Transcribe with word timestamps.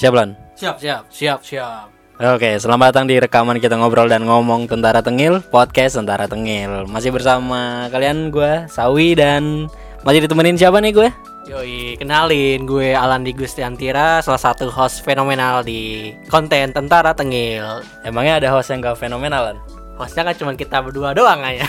Siap 0.00 0.16
Lan? 0.16 0.32
Siap, 0.56 0.80
siap, 0.80 1.12
siap, 1.12 1.44
siap. 1.44 1.92
Oke, 2.16 2.56
selamat 2.56 2.88
datang 2.88 3.04
di 3.04 3.20
rekaman 3.20 3.60
kita 3.60 3.76
ngobrol 3.76 4.08
dan 4.08 4.24
ngomong 4.24 4.64
Tentara 4.64 5.04
Tengil, 5.04 5.44
podcast 5.52 6.00
Tentara 6.00 6.24
Tengil. 6.24 6.88
Masih 6.88 7.12
bersama 7.12 7.84
kalian 7.92 8.32
gue, 8.32 8.64
Sawi 8.72 9.12
dan 9.12 9.68
masih 10.00 10.24
ditemenin 10.24 10.56
siapa 10.56 10.80
nih 10.80 10.96
gue? 10.96 11.12
Yoi, 11.52 12.00
kenalin 12.00 12.64
gue 12.64 12.96
Alandi 12.96 13.36
Gustiantira, 13.36 14.24
salah 14.24 14.40
satu 14.40 14.72
host 14.72 15.04
fenomenal 15.04 15.60
di 15.68 16.16
konten 16.32 16.72
Tentara 16.72 17.12
Tengil. 17.12 17.84
Emangnya 18.00 18.40
ada 18.40 18.56
host 18.56 18.72
yang 18.72 18.80
gak 18.80 18.96
fenomenal 18.96 19.52
Lan? 19.52 19.60
Hostnya 20.00 20.24
kan 20.24 20.32
cuma 20.32 20.56
kita 20.56 20.80
berdua 20.80 21.12
doang 21.12 21.44
aja. 21.44 21.68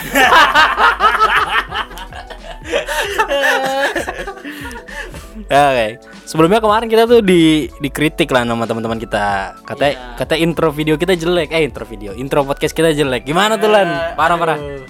Oke, 5.52 6.00
sebelumnya 6.32 6.64
kemarin 6.64 6.88
kita 6.88 7.04
tuh 7.04 7.20
di 7.20 7.68
dikritik 7.76 8.32
lah 8.32 8.48
sama 8.48 8.64
teman-teman 8.64 8.96
kita. 8.96 9.52
Kata 9.68 9.84
Iya. 9.92 10.16
kata 10.16 10.34
intro 10.40 10.72
video 10.72 10.96
kita 10.96 11.12
jelek. 11.12 11.52
Eh 11.52 11.68
intro 11.68 11.84
video, 11.84 12.16
intro 12.16 12.40
podcast 12.48 12.72
kita 12.72 12.96
jelek. 12.96 13.28
Gimana 13.28 13.60
tuh 13.60 13.68
Lan? 13.68 14.16
Parah 14.16 14.40
parah. 14.40 14.56
Aduh. 14.56 14.88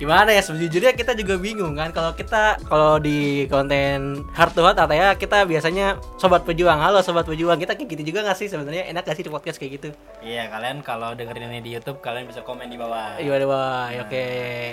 Gimana 0.00 0.32
ya 0.32 0.40
sejujurnya 0.40 0.96
kita 0.96 1.12
juga 1.12 1.36
bingung 1.36 1.76
kan 1.76 1.92
kalau 1.92 2.16
kita 2.16 2.56
kalau 2.72 2.96
di 2.96 3.44
konten 3.52 4.24
heart 4.32 4.56
to 4.56 4.64
heart 4.64 4.80
ya 4.88 5.12
kita 5.14 5.44
biasanya 5.44 6.00
sobat 6.16 6.42
pejuang. 6.42 6.80
Halo 6.80 7.04
sobat 7.04 7.28
pejuang. 7.28 7.60
Kita 7.60 7.76
kayak 7.76 7.94
gitu 7.94 8.02
juga 8.10 8.26
gak 8.26 8.40
sih 8.40 8.48
sebenarnya 8.48 8.88
enak 8.90 9.04
gak 9.04 9.14
sih 9.14 9.28
di 9.28 9.30
podcast 9.30 9.60
kayak 9.60 9.72
gitu? 9.76 9.88
Iya, 10.24 10.48
kalian 10.48 10.80
kalau 10.80 11.12
dengerin 11.12 11.52
ini 11.52 11.60
di 11.60 11.70
YouTube 11.76 12.00
kalian 12.00 12.24
bisa 12.26 12.40
komen 12.40 12.72
di 12.72 12.80
bawah. 12.80 13.20
Iya, 13.20 13.44
wah, 13.44 13.92
oke. 13.92 14.24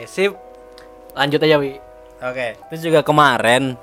Sip. 0.08 0.32
Lanjut 1.12 1.44
aja, 1.44 1.60
Wi. 1.60 1.76
Oke, 2.24 2.48
terus 2.72 2.82
juga 2.82 3.04
kemarin 3.04 3.76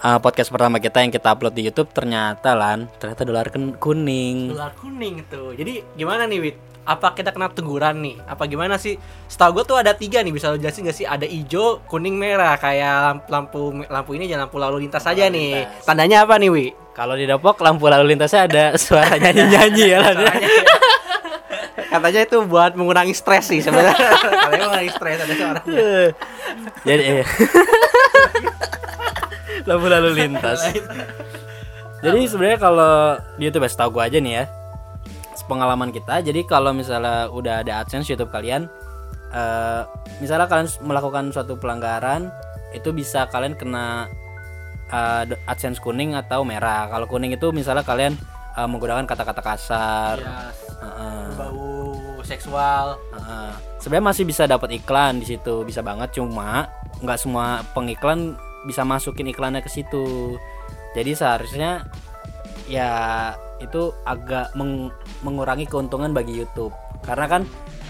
uh, 0.00 0.18
podcast 0.18 0.48
pertama 0.48 0.76
kita 0.76 1.00
yang 1.00 1.08
kita 1.08 1.30
upload 1.30 1.52
di 1.52 1.62
YouTube 1.64 1.90
ternyata 1.90 2.52
lan 2.52 2.88
ternyata 2.96 3.22
dolar 3.22 3.46
kun- 3.48 3.76
kuning. 3.76 4.52
Dolar 4.52 4.72
kuning 4.76 5.24
tuh. 5.26 5.52
Jadi 5.54 5.84
gimana 5.94 6.24
nih, 6.24 6.40
Wit? 6.40 6.56
Apa 6.80 7.12
kita 7.12 7.30
kena 7.30 7.52
teguran 7.52 8.02
nih? 8.02 8.16
Apa 8.24 8.48
gimana 8.48 8.74
sih? 8.74 8.96
Setahu 9.28 9.60
gue 9.60 9.64
tuh 9.64 9.76
ada 9.78 9.92
tiga 9.92 10.24
nih. 10.24 10.32
Bisa 10.32 10.50
lo 10.50 10.56
jelasin 10.56 10.88
gak 10.88 10.96
sih? 10.96 11.06
Ada 11.06 11.22
hijau, 11.22 11.84
kuning, 11.86 12.16
merah. 12.16 12.56
Kayak 12.56 12.96
lamp- 13.04 13.28
lampu 13.28 13.60
lampu 13.86 14.10
ini 14.16 14.26
jangan 14.26 14.48
lampu 14.48 14.56
lalu 14.58 14.88
lintas 14.88 15.04
saja 15.04 15.28
nih. 15.28 15.62
lintas. 15.62 15.84
Tandanya 15.86 16.24
apa 16.24 16.40
nih, 16.40 16.50
Wi? 16.50 16.66
Kalau 16.90 17.14
di 17.14 17.24
Depok 17.24 17.60
lampu 17.62 17.86
lalu 17.86 18.16
lintasnya 18.16 18.48
ada 18.48 18.64
suara 18.80 19.14
nyanyi-nyanyi 19.16 19.84
ya 19.86 19.98
lan. 20.02 20.16
Katanya 21.90 22.20
itu 22.22 22.38
buat 22.46 22.72
mengurangi 22.74 23.14
stres 23.14 23.50
sih 23.50 23.60
sebenarnya. 23.60 23.94
Katanya 24.46 24.64
mengurangi 24.66 24.90
stres 24.90 25.18
ada 25.20 25.34
suaranya. 25.36 25.78
Jadi 26.82 27.02
eh. 27.02 27.24
lampu 29.66 29.86
lalu 29.88 30.10
lintas. 30.24 30.60
Jadi 32.00 32.20
sebenarnya 32.24 32.58
kalau 32.60 33.20
di 33.36 33.48
YouTube 33.48 33.68
ya 33.68 33.70
setahu 33.70 33.90
gua 34.00 34.08
aja 34.08 34.18
nih 34.20 34.32
ya. 34.40 34.44
Pengalaman 35.48 35.90
kita. 35.90 36.22
Jadi 36.22 36.46
kalau 36.46 36.70
misalnya 36.70 37.26
udah 37.26 37.66
ada 37.66 37.82
AdSense 37.82 38.06
YouTube 38.06 38.30
kalian 38.30 38.70
eh 39.30 39.82
misalnya 40.18 40.50
kalian 40.50 40.66
melakukan 40.82 41.30
suatu 41.30 41.54
pelanggaran 41.54 42.34
itu 42.74 42.90
bisa 42.90 43.26
kalian 43.30 43.54
kena 43.58 44.06
eh, 44.90 45.50
AdSense 45.50 45.82
kuning 45.82 46.14
atau 46.14 46.46
merah. 46.46 46.86
Kalau 46.86 47.10
kuning 47.10 47.34
itu 47.34 47.50
misalnya 47.50 47.82
kalian 47.82 48.14
eh, 48.54 48.68
menggunakan 48.70 49.04
kata-kata 49.10 49.42
kasar. 49.42 50.16
Ya, 50.22 50.54
Heeh. 50.80 51.24
bau 51.34 51.98
seksual. 52.22 52.94
Heeh. 53.10 53.50
Sebenarnya 53.82 54.06
masih 54.14 54.24
bisa 54.28 54.46
dapat 54.46 54.70
iklan 54.78 55.18
di 55.18 55.26
situ, 55.34 55.66
bisa 55.66 55.82
banget. 55.82 56.14
Cuma 56.14 56.70
nggak 57.02 57.18
semua 57.18 57.66
pengiklan 57.74 58.38
bisa 58.64 58.82
masukin 58.84 59.30
iklannya 59.30 59.64
ke 59.64 59.70
situ. 59.70 60.36
Jadi 60.96 61.12
seharusnya 61.14 61.86
ya 62.66 62.90
itu 63.62 63.92
agak 64.06 64.54
meng- 64.56 64.94
mengurangi 65.22 65.68
keuntungan 65.68 66.10
bagi 66.10 66.38
YouTube. 66.40 66.72
Karena 67.04 67.26
kan 67.26 67.42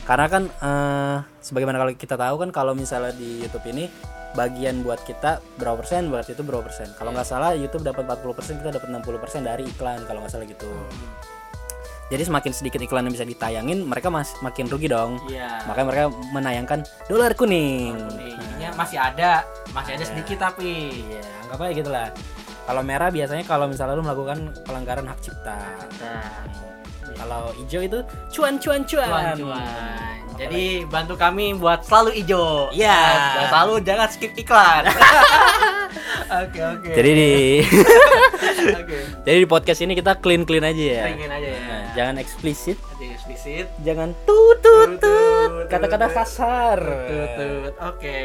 karena 0.04 0.26
kan 0.26 0.42
eh, 0.48 1.16
sebagaimana 1.44 1.78
kalau 1.78 1.92
kita 1.94 2.16
tahu 2.18 2.34
kan 2.42 2.50
kalau 2.50 2.72
misalnya 2.74 3.14
di 3.14 3.44
YouTube 3.44 3.66
ini 3.70 3.86
bagian 4.30 4.86
buat 4.86 5.02
kita 5.02 5.42
berapa 5.58 5.82
persen 5.82 6.10
buat 6.10 6.26
itu 6.26 6.42
berapa 6.42 6.62
persen. 6.62 6.90
Kalau 6.94 7.10
nggak 7.10 7.26
salah 7.26 7.50
YouTube 7.54 7.82
dapat 7.82 8.06
40%, 8.06 8.62
kita 8.62 8.70
dapat 8.78 8.88
60% 8.90 9.42
dari 9.42 9.66
iklan 9.66 10.06
kalau 10.06 10.22
nggak 10.22 10.32
salah 10.32 10.46
gitu. 10.46 10.70
Jadi 12.10 12.22
semakin 12.26 12.50
sedikit 12.50 12.82
iklan 12.82 13.06
yang 13.06 13.14
bisa 13.14 13.22
ditayangin, 13.22 13.86
mereka 13.86 14.10
mas 14.10 14.34
makin 14.42 14.66
rugi 14.66 14.90
dong. 14.90 15.22
Iya. 15.30 15.62
Makanya 15.70 15.86
mereka 15.86 16.04
menayangkan 16.34 16.78
dolar 17.06 17.38
kuning. 17.38 17.94
Jadinya 18.10 18.70
masih 18.74 18.98
ada, 18.98 19.46
masih 19.70 19.94
ada 19.94 20.04
sedikit 20.04 20.42
tapi. 20.42 21.06
Iya, 21.06 21.22
anggap 21.46 21.58
aja 21.62 21.72
gitu 21.72 21.90
lah. 21.90 22.08
Kalau 22.66 22.82
merah 22.82 23.14
biasanya 23.14 23.46
kalau 23.46 23.70
misalnya 23.70 23.94
lu 23.94 24.02
melakukan 24.02 24.50
pelanggaran 24.66 25.06
hak 25.06 25.18
cipta. 25.22 25.58
Nah, 26.02 26.42
Kalau 27.10 27.50
hijau 27.58 27.82
itu 27.82 27.98
cuan 28.30 28.58
cuan 28.58 28.82
cuan. 28.86 29.06
cuan-cuan. 29.10 30.18
Jadi 30.34 30.88
bantu 30.88 31.14
kami 31.14 31.52
buat 31.52 31.84
selalu 31.84 32.10
hijau. 32.22 32.70
Iya. 32.72 32.98
Dan 33.38 33.44
selalu 33.50 33.74
jangan 33.86 34.08
skip 34.10 34.32
iklan. 34.34 34.84
Oke 36.30 36.62
oke. 36.62 36.90
Jadi 36.94 37.10
di 37.10 37.30
Oke. 38.80 38.98
jadi 39.26 39.36
di 39.42 39.48
podcast 39.50 39.82
ini 39.82 39.98
kita 39.98 40.14
clean 40.22 40.46
clean 40.46 40.62
aja 40.62 40.78
ya. 40.78 41.02
Pengen 41.10 41.26
aja 41.26 41.48
ya. 41.50 41.69
Jangan 41.92 42.16
eksplisit, 42.18 42.78
Jadi 42.96 43.06
eksplisit. 43.10 43.66
jangan 43.82 44.14
tut 44.22 44.58
tut 44.60 44.70
Tut, 44.70 45.02
tut, 45.02 45.50
tut, 45.50 45.52
kata-kata 45.66 46.06
kasar. 46.08 46.78
Tut, 46.78 47.28
tut. 47.36 47.72
Oke. 47.82 48.18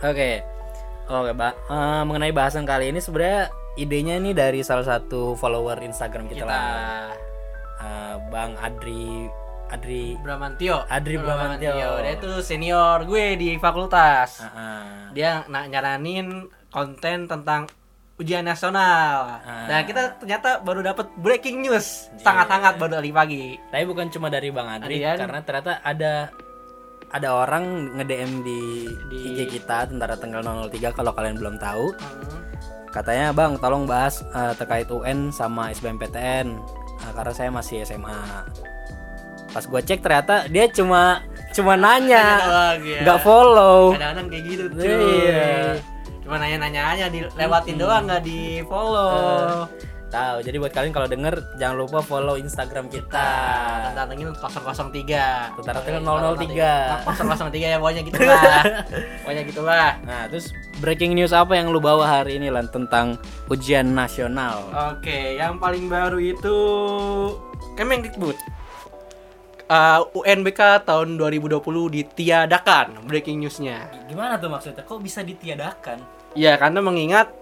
Oke. 0.00 0.30
Oke, 1.08 1.30
Mbak. 1.32 1.54
Eh, 1.68 2.02
mengenai 2.04 2.32
bahasan 2.32 2.68
kali 2.68 2.92
ini 2.92 3.00
sebenarnya 3.00 3.48
idenya 3.74 4.20
nih 4.20 4.34
dari 4.36 4.60
salah 4.60 4.84
satu 4.84 5.34
follower 5.34 5.80
Instagram 5.80 6.28
kita, 6.28 6.44
Kita 6.44 6.46
lah. 6.46 7.10
Eh, 7.78 8.14
Bang 8.28 8.54
Adri 8.60 9.26
Adri 9.68 10.16
Bramantio. 10.20 10.80
Adri 10.88 11.20
Bramantio. 11.20 11.76
Dia 11.76 12.12
itu 12.16 12.40
senior 12.40 13.04
gue 13.04 13.36
di 13.36 13.60
fakultas. 13.60 14.40
Heeh. 14.40 15.12
Dia 15.12 15.44
nak 15.48 15.68
nyaranin 15.68 16.48
konten 16.72 17.28
tentang 17.28 17.68
ujian 18.18 18.42
nasional. 18.42 19.38
Ah. 19.46 19.66
Dan 19.70 19.86
kita 19.86 20.18
ternyata 20.18 20.58
baru 20.58 20.82
dapat 20.82 21.06
breaking 21.22 21.62
news 21.62 22.10
sangat-sangat 22.18 22.76
baru 22.76 22.98
tadi 22.98 23.10
pagi. 23.14 23.44
Tapi 23.70 23.84
bukan 23.86 24.10
cuma 24.10 24.26
dari 24.26 24.50
Bang 24.50 24.66
Adri 24.66 24.98
Adrian. 24.98 25.16
karena 25.22 25.40
ternyata 25.46 25.72
ada 25.86 26.12
ada 27.08 27.28
orang 27.32 27.96
nge-DM 27.96 28.32
di, 28.44 28.60
Di- 29.08 29.22
IG 29.32 29.38
kita 29.48 29.88
Tentara 29.88 30.18
Tenggal 30.18 30.44
003 30.44 30.92
kalau 30.92 31.14
kalian 31.14 31.38
belum 31.40 31.56
tahu. 31.56 31.94
Hmm. 31.94 32.42
Katanya, 32.92 33.32
"Bang, 33.32 33.56
tolong 33.62 33.86
bahas 33.86 34.20
eh, 34.20 34.52
terkait 34.58 34.90
UN 34.90 35.30
sama 35.30 35.70
SBMPTN 35.72 36.46
eh, 37.00 37.12
karena 37.14 37.32
saya 37.32 37.48
masih 37.54 37.86
SMA." 37.86 38.18
Pas 39.48 39.64
gue 39.64 39.80
cek 39.80 40.04
ternyata 40.04 40.44
dia 40.52 40.68
cuma 40.68 41.24
cuma 41.56 41.72
nanya, 41.80 42.26
doang, 42.44 42.80
ya. 42.84 43.00
nggak 43.00 43.20
follow. 43.24 43.96
Kadang-kadang 43.96 44.26
kayak 44.28 44.44
gitu 44.44 44.64
cuy. 44.76 44.84
Iya. 45.24 45.80
Cuma 46.28 46.44
nanya-nanya 46.44 46.92
aja 46.92 47.06
dilewatin 47.08 47.80
doang 47.80 48.04
nggak 48.04 48.20
di 48.20 48.60
follow. 48.68 49.64
Tahu. 50.12 50.44
Jadi 50.44 50.60
buat 50.60 50.76
kalian 50.76 50.92
kalau 50.92 51.08
denger 51.08 51.40
jangan 51.56 51.80
lupa 51.80 52.04
follow 52.04 52.36
Instagram 52.36 52.92
kita. 52.92 53.28
Tentang 53.96 54.12
ini 54.12 54.28
003. 54.36 55.56
Tentara 55.56 55.80
Tengil 55.80 56.04
003. 56.04 57.08
003 57.08 57.48
ya 57.56 57.80
pokoknya 57.80 58.02
gitu 58.04 58.20
lah. 58.28 58.60
pokoknya 59.24 59.42
gitulah. 59.48 59.90
Nah, 60.04 60.28
terus 60.28 60.52
breaking 60.84 61.16
news 61.16 61.32
apa 61.32 61.56
yang 61.56 61.72
lu 61.72 61.80
bawa 61.80 62.04
hari 62.20 62.36
ini 62.36 62.52
lan 62.52 62.68
tentang 62.68 63.16
ujian 63.48 63.88
nasional? 63.96 64.68
Oke, 64.92 65.40
yang 65.40 65.56
paling 65.56 65.88
baru 65.88 66.20
itu 66.20 66.56
Kemendikbud. 67.80 68.36
Uh, 69.68 70.04
UNBK 70.12 70.84
tahun 70.84 71.16
2020 71.16 71.56
ditiadakan 71.88 73.00
breaking 73.08 73.40
newsnya. 73.40 73.88
Gimana 74.12 74.36
tuh 74.36 74.52
maksudnya? 74.52 74.84
Kok 74.84 75.00
bisa 75.00 75.24
ditiadakan? 75.24 76.17
Ya 76.36 76.56
karena 76.56 76.80
mengingat 76.80 77.32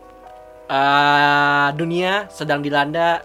uh, 0.70 1.68
dunia 1.74 2.26
sedang 2.30 2.62
dilanda 2.62 3.22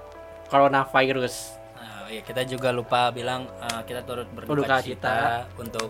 coronavirus. 0.52 1.58
Nah, 1.78 2.10
ya 2.12 2.22
kita 2.22 2.44
juga 2.44 2.74
lupa 2.74 3.10
bilang 3.10 3.48
uh, 3.62 3.82
kita 3.86 4.04
turut 4.04 4.28
Berduka 4.34 4.82
cita. 4.82 4.86
cita 4.86 5.18
untuk 5.56 5.90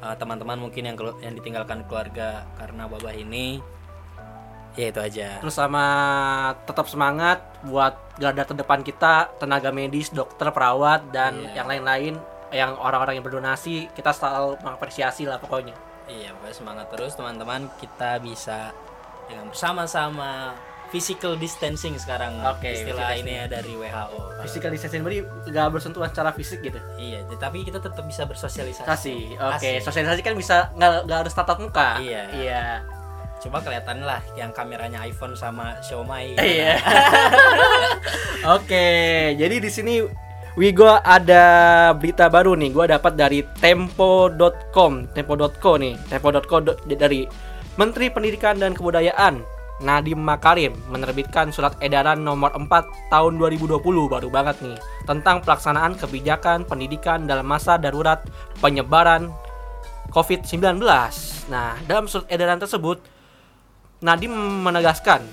uh, 0.00 0.14
teman-teman 0.16 0.56
mungkin 0.56 0.88
yang 0.88 0.96
kelu- 0.96 1.18
yang 1.20 1.34
ditinggalkan 1.36 1.84
keluarga 1.86 2.46
karena 2.56 2.86
wabah 2.88 3.14
ini. 3.14 3.60
Ya 4.78 4.94
itu 4.94 5.02
aja. 5.02 5.42
Terus 5.42 5.58
sama 5.58 5.84
tetap 6.62 6.86
semangat 6.86 7.42
buat 7.66 7.98
garda 8.22 8.46
terdepan 8.46 8.86
kita, 8.86 9.26
tenaga 9.42 9.74
medis, 9.74 10.14
dokter, 10.14 10.46
perawat 10.54 11.10
dan 11.10 11.42
Iya. 11.42 11.60
yang 11.60 11.66
lain-lain 11.66 12.14
yang 12.50 12.70
orang-orang 12.78 13.18
yang 13.18 13.26
berdonasi 13.26 13.90
kita 13.94 14.14
selalu 14.14 14.58
mengapresiasi 14.62 15.26
lah 15.26 15.42
pokoknya. 15.42 15.74
Iya, 16.06 16.34
pokoknya 16.34 16.54
semangat 16.54 16.86
terus 16.94 17.14
teman-teman. 17.14 17.66
Kita 17.78 18.22
bisa 18.22 18.70
dengan 19.30 19.46
bersama-sama 19.48 20.58
physical 20.90 21.38
distancing 21.38 21.94
sekarang 21.96 22.34
Oke, 22.42 22.74
istilah 22.74 23.14
ini 23.14 23.38
ya 23.38 23.46
dari 23.46 23.78
WHO. 23.78 24.42
Physical 24.42 24.74
distancing 24.74 25.06
berarti 25.06 25.22
gak 25.54 25.66
bersentuhan 25.70 26.10
secara 26.10 26.30
fisik 26.34 26.66
gitu. 26.66 26.82
Iya, 26.98 27.22
tapi 27.38 27.62
kita 27.62 27.78
tetap 27.78 28.02
bisa 28.02 28.26
bersosialisasi. 28.26 28.84
Kasih. 28.84 29.38
Oke, 29.38 29.78
Asik. 29.78 29.86
sosialisasi 29.86 30.20
kan 30.26 30.34
bisa 30.34 30.74
nggak 30.74 31.06
nggak 31.06 31.18
harus 31.24 31.34
tatap 31.34 31.62
muka. 31.62 32.02
Iya. 32.02 32.22
Iya. 32.34 32.64
coba 33.40 33.64
kelihatan 33.64 34.04
lah 34.04 34.20
yang 34.36 34.52
kameranya 34.52 35.00
iPhone 35.08 35.32
sama 35.32 35.80
Xiaomi 35.80 36.36
Iya. 36.60 36.76
Oke, 38.52 38.88
jadi 39.32 39.56
di 39.56 39.70
sini 39.72 40.04
Wigo 40.60 40.84
ada 41.00 41.44
berita 41.96 42.28
baru 42.28 42.52
nih. 42.52 42.68
Gua 42.68 42.84
dapat 42.84 43.16
dari 43.16 43.40
tempo.com, 43.64 45.08
tempo.co 45.16 45.72
nih. 45.80 45.96
Tempo.co 46.10 46.56
dari 46.84 47.24
Menteri 47.80 48.12
Pendidikan 48.12 48.60
dan 48.60 48.76
Kebudayaan 48.76 49.40
Nadiem 49.80 50.20
Makarim 50.20 50.76
menerbitkan 50.92 51.48
surat 51.48 51.72
edaran 51.80 52.20
nomor 52.20 52.52
4 52.52 52.68
tahun 53.08 53.40
2020 53.40 53.80
baru 54.04 54.28
banget 54.28 54.60
nih 54.60 54.76
tentang 55.08 55.40
pelaksanaan 55.40 55.96
kebijakan 55.96 56.68
pendidikan 56.68 57.24
dalam 57.24 57.48
masa 57.48 57.80
darurat 57.80 58.20
penyebaran 58.60 59.32
COVID-19. 60.12 60.76
Nah, 61.48 61.80
dalam 61.88 62.04
surat 62.04 62.28
edaran 62.28 62.60
tersebut 62.60 63.00
Nadiem 64.04 64.36
menegaskan 64.36 65.24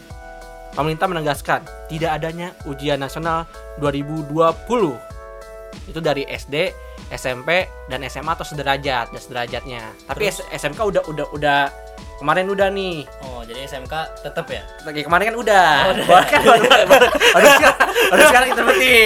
pemerintah 0.72 1.12
menegaskan 1.12 1.68
tidak 1.92 2.16
adanya 2.16 2.56
ujian 2.64 3.04
nasional 3.04 3.44
2020 3.84 4.32
itu 5.92 6.00
dari 6.00 6.24
SD, 6.24 6.72
SMP 7.12 7.68
dan 7.92 8.08
SMA 8.08 8.32
atau 8.32 8.48
sederajat 8.48 9.12
dan 9.12 9.20
sederajatnya. 9.20 9.84
Tapi 10.08 10.24
S- 10.32 10.48
SMK 10.48 10.80
udah 10.80 11.04
udah 11.12 11.28
udah 11.36 11.60
kemarin 12.18 12.46
udah 12.48 12.68
nih. 12.68 13.06
oh 13.22 13.42
jadi 13.42 13.64
SMK 13.64 13.94
tetap 14.20 14.46
ya 14.48 14.66
Lagi 14.82 15.02
kemarin 15.02 15.26
kan 15.28 15.38
udah. 15.38 15.70
Baru 15.86 16.02
kan 16.24 16.40
baru, 16.42 16.66
baru, 16.84 17.08
baru, 17.14 17.48
sekarang, 17.52 17.78
baru 18.10 18.22
sekarang. 18.24 18.50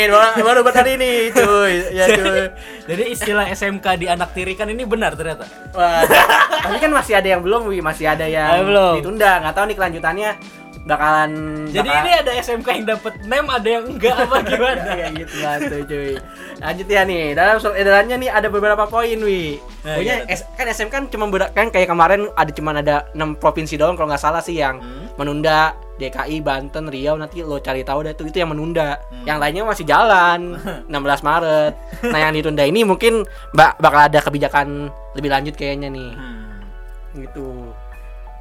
Baru, 0.07 0.41
baru 0.41 0.59
buat 0.61 0.75
hari 0.75 0.91
ini, 0.95 1.11
cuy. 1.29 1.73
Ya 1.91 2.05
cuy. 2.07 2.41
jadi 2.85 3.03
istilah 3.07 3.45
SMK 3.47 3.85
di 3.95 4.07
anak 4.07 4.31
tiri 4.31 4.53
kan 4.53 4.67
ini 4.67 4.83
benar 4.83 5.13
ternyata 5.13 5.43
Wah, 5.71 6.03
tapi 6.57 6.77
kan 6.77 6.91
masih 6.91 7.13
ada 7.13 7.27
yang 7.27 7.41
belum, 7.41 7.67
Wi. 7.67 7.79
masih 7.79 8.05
ada 8.05 8.23
yang 8.23 8.47
Ah, 8.49 8.63
belum. 8.63 8.93
ditunda. 8.99 9.31
Nggak 9.39 9.53
tahu 9.53 9.65
nih 9.65 9.75
kelanjutannya 9.75 10.29
bakalan 10.83 11.31
jadi 11.67 11.85
bakal- 11.85 12.01
ini 12.01 12.11
ada 12.15 12.31
SMK 12.35 12.67
yang 12.73 12.87
dapat 12.89 13.13
nem 13.23 13.45
ada 13.45 13.69
yang 13.69 13.85
enggak 13.87 14.15
apa 14.17 14.37
gimana? 14.47 14.81
kayak 14.87 15.11
gitu 15.15 15.35
lah 15.39 15.55
tuh 15.59 15.81
cuy. 15.83 16.11
Lanjut 16.57 16.87
ya 16.87 17.01
nih 17.03 17.23
dalam 17.31 17.55
surat 17.57 17.75
edarannya 17.75 18.15
nih 18.17 18.29
ada 18.29 18.47
beberapa 18.47 18.83
poin 18.85 19.17
wi. 19.17 19.61
Nah, 19.81 19.95
pokoknya 19.95 20.15
S- 20.27 20.45
kan 20.51 20.65
SM 20.67 20.89
kan 20.89 21.03
cuma 21.05 21.25
ber- 21.27 21.49
kan 21.49 21.67
kayak 21.67 21.85
kemarin 21.87 22.29
ada 22.31 22.51
cuman 22.51 22.75
ada 22.77 22.95
6 23.11 23.33
provinsi 23.35 23.75
doang 23.75 23.93
kalau 23.93 24.07
nggak 24.07 24.19
salah 24.19 24.39
sih 24.39 24.55
yang 24.55 24.77
Hmm. 24.77 25.05
menunda. 25.15 25.73
DKI 25.93 26.41
Banten 26.41 26.89
Riau 26.89 27.13
nanti 27.13 27.39
lo 27.39 27.61
cari 27.61 27.85
tahu 27.85 28.01
deh 28.01 28.11
itu 28.11 28.25
itu 28.25 28.41
yang 28.41 28.49
menunda. 28.49 28.97
Hmm. 29.05 29.21
yang 29.23 29.37
lainnya 29.37 29.61
masih 29.63 29.85
jalan 29.85 30.57
16 30.89 30.97
Maret. 31.21 31.73
Nah 32.03 32.19
yang 32.19 32.33
ditunda 32.33 32.63
ini 32.63 32.81
mungkin 32.81 33.21
bak 33.51 33.77
bakal 33.77 34.01
ada 34.03 34.17
kebijakan 34.17 34.89
lebih 35.13 35.29
lanjut 35.29 35.53
kayaknya 35.53 35.87
nih. 35.87 36.09
Hmm. 36.11 36.57
gitu. 37.15 37.69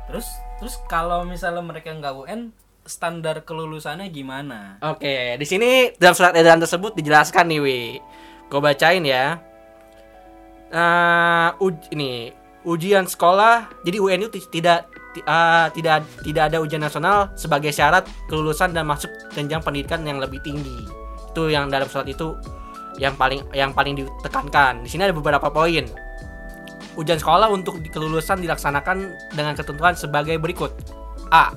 Terus 0.09 0.25
terus 0.61 0.77
kalau 0.87 1.25
misalnya 1.25 1.65
mereka 1.65 1.91
nggak 1.91 2.15
UN 2.15 2.53
standar 2.85 3.43
kelulusannya 3.43 4.09
gimana 4.09 4.77
Oke, 4.85 5.35
di 5.35 5.47
sini 5.47 5.91
dalam 5.97 6.13
surat 6.13 6.33
edaran 6.33 6.61
tersebut 6.61 6.97
dijelaskan 6.97 7.49
nih, 7.49 7.61
Wi. 7.61 7.81
Gue 8.49 8.59
bacain 8.59 9.05
ya. 9.05 9.39
Nah, 10.71 11.55
uj 11.59 11.77
ini 11.91 12.31
ujian 12.63 13.07
sekolah. 13.07 13.83
Jadi 13.83 13.97
UN 13.99 14.27
itu 14.27 14.31
ti- 14.39 14.61
tidak 14.61 14.87
ti- 15.13 15.23
ah, 15.25 15.71
tidak 15.71 16.03
tidak 16.23 16.51
ada 16.51 16.59
ujian 16.59 16.83
nasional 16.83 17.31
sebagai 17.35 17.71
syarat 17.71 18.07
kelulusan 18.27 18.75
dan 18.75 18.87
masuk 18.87 19.11
jenjang 19.35 19.63
pendidikan 19.63 20.03
yang 20.03 20.19
lebih 20.19 20.39
tinggi. 20.43 20.87
Itu 21.31 21.51
yang 21.51 21.71
dalam 21.71 21.87
surat 21.87 22.07
itu 22.07 22.35
yang 22.99 23.15
paling 23.15 23.45
yang 23.55 23.71
paling 23.71 23.99
ditekankan. 23.99 24.83
Di 24.83 24.89
sini 24.91 25.07
ada 25.07 25.15
beberapa 25.15 25.47
poin. 25.47 25.87
Ujian 26.99 27.19
sekolah 27.19 27.47
untuk 27.51 27.79
kelulusan 27.91 28.43
dilaksanakan 28.43 29.15
dengan 29.35 29.55
ketentuan 29.55 29.95
sebagai 29.95 30.39
berikut. 30.43 30.75
A. 31.31 31.55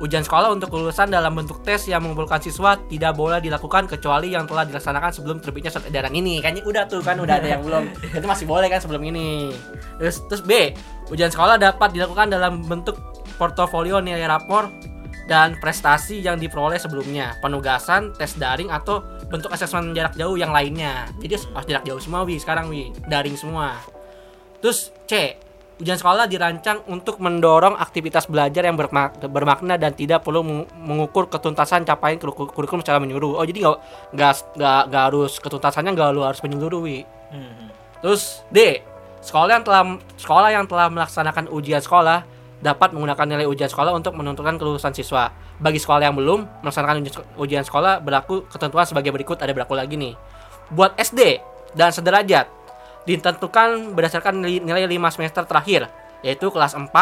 Ujian 0.00 0.24
sekolah 0.24 0.48
untuk 0.48 0.72
kelulusan 0.72 1.12
dalam 1.12 1.36
bentuk 1.36 1.60
tes 1.60 1.84
yang 1.84 2.00
mengumpulkan 2.00 2.40
siswa 2.40 2.80
tidak 2.88 3.12
boleh 3.20 3.36
dilakukan 3.36 3.84
kecuali 3.84 4.32
yang 4.32 4.48
telah 4.48 4.64
dilaksanakan 4.64 5.12
sebelum 5.12 5.44
terbitnya 5.44 5.68
surat 5.68 5.92
edaran 5.92 6.16
ini. 6.16 6.40
Kayaknya 6.40 6.64
udah 6.64 6.82
tuh 6.88 7.04
kan 7.04 7.20
udah 7.20 7.36
ada 7.36 7.48
yang 7.52 7.60
belum. 7.60 7.92
Itu 8.16 8.24
masih 8.24 8.48
boleh 8.48 8.72
kan 8.72 8.80
sebelum 8.80 9.04
ini. 9.04 9.52
Terus 10.00 10.24
terus 10.24 10.40
B. 10.40 10.72
Ujian 11.12 11.28
sekolah 11.28 11.60
dapat 11.60 11.92
dilakukan 11.92 12.32
dalam 12.32 12.64
bentuk 12.64 12.96
portofolio 13.36 14.00
nilai 14.00 14.24
rapor 14.24 14.72
dan 15.28 15.54
prestasi 15.60 16.18
yang 16.24 16.40
diperoleh 16.40 16.80
sebelumnya, 16.80 17.38
penugasan, 17.38 18.10
tes 18.16 18.34
daring 18.40 18.72
atau 18.72 19.04
bentuk 19.30 19.52
asesmen 19.54 19.92
jarak 19.92 20.16
jauh 20.16 20.34
yang 20.34 20.50
lainnya. 20.50 21.06
Jadi 21.22 21.38
harus 21.38 21.66
jarak 21.68 21.84
jauh 21.84 22.00
semua 22.00 22.24
wi 22.24 22.40
sekarang 22.40 22.66
wi, 22.72 22.88
daring 23.06 23.36
semua. 23.36 23.78
Terus 24.60 24.92
C, 25.08 25.40
ujian 25.80 25.96
sekolah 25.96 26.28
dirancang 26.28 26.84
untuk 26.92 27.16
mendorong 27.24 27.80
aktivitas 27.80 28.28
belajar 28.28 28.68
yang 28.68 28.76
bermak- 28.76 29.16
bermakna 29.32 29.80
dan 29.80 29.96
tidak 29.96 30.20
perlu 30.20 30.44
meng- 30.44 30.68
mengukur 30.76 31.32
ketuntasan 31.32 31.88
capaian 31.88 32.20
kurikulum 32.20 32.84
secara 32.84 33.00
menyeluruh. 33.00 33.40
Oh 33.40 33.44
jadi 33.48 33.64
nggak 34.12 34.36
nggak 34.56 34.80
nggak 34.92 35.04
harus 35.08 35.40
ketuntasannya 35.40 35.96
nggak 35.96 36.08
lu 36.12 36.22
harus 36.22 36.40
menyeluruh. 36.44 36.84
Hmm. 37.32 37.72
Terus 38.04 38.44
D, 38.52 38.84
sekolah 39.24 39.60
yang 39.60 39.64
telah 39.64 39.82
sekolah 40.20 40.48
yang 40.52 40.64
telah 40.68 40.92
melaksanakan 40.92 41.48
ujian 41.48 41.80
sekolah 41.80 42.28
dapat 42.60 42.92
menggunakan 42.92 43.24
nilai 43.24 43.48
ujian 43.48 43.72
sekolah 43.72 43.96
untuk 43.96 44.12
menentukan 44.12 44.60
kelulusan 44.60 44.92
siswa. 44.92 45.32
Bagi 45.56 45.80
sekolah 45.80 46.12
yang 46.12 46.16
belum 46.16 46.60
melaksanakan 46.60 47.08
ujian 47.40 47.64
sekolah 47.64 48.04
berlaku 48.04 48.44
ketentuan 48.52 48.84
sebagai 48.84 49.16
berikut 49.16 49.40
ada 49.40 49.52
berlaku 49.56 49.76
lagi 49.76 49.96
nih. 49.96 50.12
Buat 50.68 51.00
SD 51.00 51.40
dan 51.72 51.88
sederajat 51.88 52.59
ditentukan 53.08 53.96
berdasarkan 53.96 54.44
nilai, 54.44 54.60
nilai 54.60 54.84
5 54.86 55.16
semester 55.16 55.42
terakhir 55.48 55.88
yaitu 56.20 56.52
kelas 56.52 56.76
4, 56.76 56.92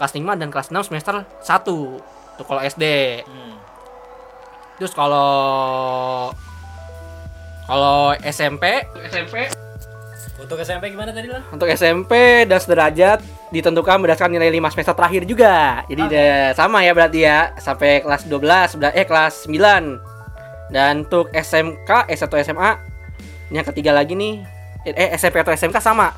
kelas 0.00 0.12
5 0.16 0.40
dan 0.40 0.48
kelas 0.48 0.68
6 0.72 0.88
semester 0.88 1.24
1. 1.44 2.00
Itu 2.34 2.42
kalau 2.48 2.60
SD. 2.64 2.84
Hmm. 3.28 3.54
Terus 4.80 4.92
kalau 4.96 5.30
kalau 7.64 8.12
SMP, 8.24 8.84
SMP 9.08 9.48
untuk 10.34 10.60
SMP 10.60 10.92
gimana 10.92 11.14
tadi 11.14 11.32
lah 11.32 11.40
Untuk 11.48 11.64
SMP 11.72 12.44
dan 12.44 12.60
sederajat 12.60 13.24
ditentukan 13.54 14.02
berdasarkan 14.02 14.34
nilai 14.34 14.50
5 14.50 14.74
semester 14.74 14.94
terakhir 14.98 15.22
juga. 15.24 15.86
Jadi 15.86 16.02
deh, 16.10 16.52
sama 16.58 16.82
ya 16.82 16.92
berarti 16.92 17.20
ya 17.22 17.54
sampai 17.56 18.02
kelas 18.02 18.26
12, 18.26 18.74
sebelah- 18.74 18.96
eh 18.96 19.06
kelas 19.06 19.46
9. 19.46 20.02
Dan 20.74 21.06
untuk 21.06 21.30
SMK, 21.30 22.10
S1 22.10 22.32
SMA 22.50 22.70
yang 23.54 23.62
ketiga 23.62 23.94
lagi 23.94 24.16
nih 24.18 24.42
eh 24.84 25.16
SMP 25.16 25.40
atau 25.40 25.52
SMK 25.52 25.80
sama. 25.80 26.12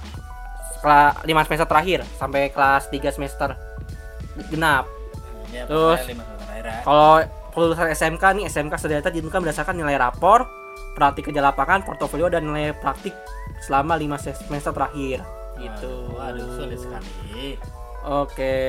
Kelas 0.83 1.19
5 1.25 1.47
semester 1.47 1.67
terakhir 1.67 2.01
sampai 2.19 2.51
kelas 2.51 2.91
3 2.91 3.11
semester 3.11 3.49
genap. 4.53 4.85
ya, 5.51 5.65
Terus, 5.65 5.99
lima. 6.07 6.23
Kalau 6.85 7.23
kelulusan 7.55 7.89
SMK 7.91 8.23
nih, 8.37 8.45
SMK 8.51 8.75
sederajat 8.77 9.11
ditentukan 9.11 9.41
berdasarkan 9.41 9.75
nilai 9.79 9.97
rapor, 9.97 10.45
praktik 10.93 11.31
kerja 11.33 11.41
lapangan, 11.41 11.83
portofolio 11.83 12.29
dan 12.29 12.45
nilai 12.45 12.77
praktik 12.77 13.17
selama 13.65 13.97
5 13.97 14.21
semester 14.47 14.73
terakhir. 14.77 15.25
Gitu. 15.57 16.13
waduh 16.13 16.53
sulit 16.53 16.77
sekali 16.77 17.57
Oke. 18.05 18.61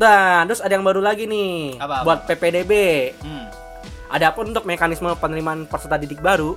Dan 0.00 0.48
terus 0.48 0.64
ada 0.64 0.72
yang 0.72 0.86
baru 0.86 1.04
lagi 1.04 1.28
nih 1.28 1.76
Apa, 1.76 2.00
apa, 2.00 2.04
buat 2.08 2.18
apa? 2.24 2.28
PPDB. 2.34 2.72
hmm. 3.20 3.46
Adapun 4.08 4.48
untuk 4.48 4.64
mekanisme 4.64 5.12
penerimaan 5.20 5.68
peserta 5.68 6.00
didik 6.00 6.24
baru, 6.24 6.56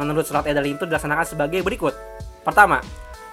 menurut 0.00 0.24
surat 0.24 0.46
edaran 0.48 0.68
itu 0.68 0.84
dilaksanakan 0.88 1.26
sebagai 1.26 1.60
berikut. 1.60 1.92
Pertama, 2.42 2.80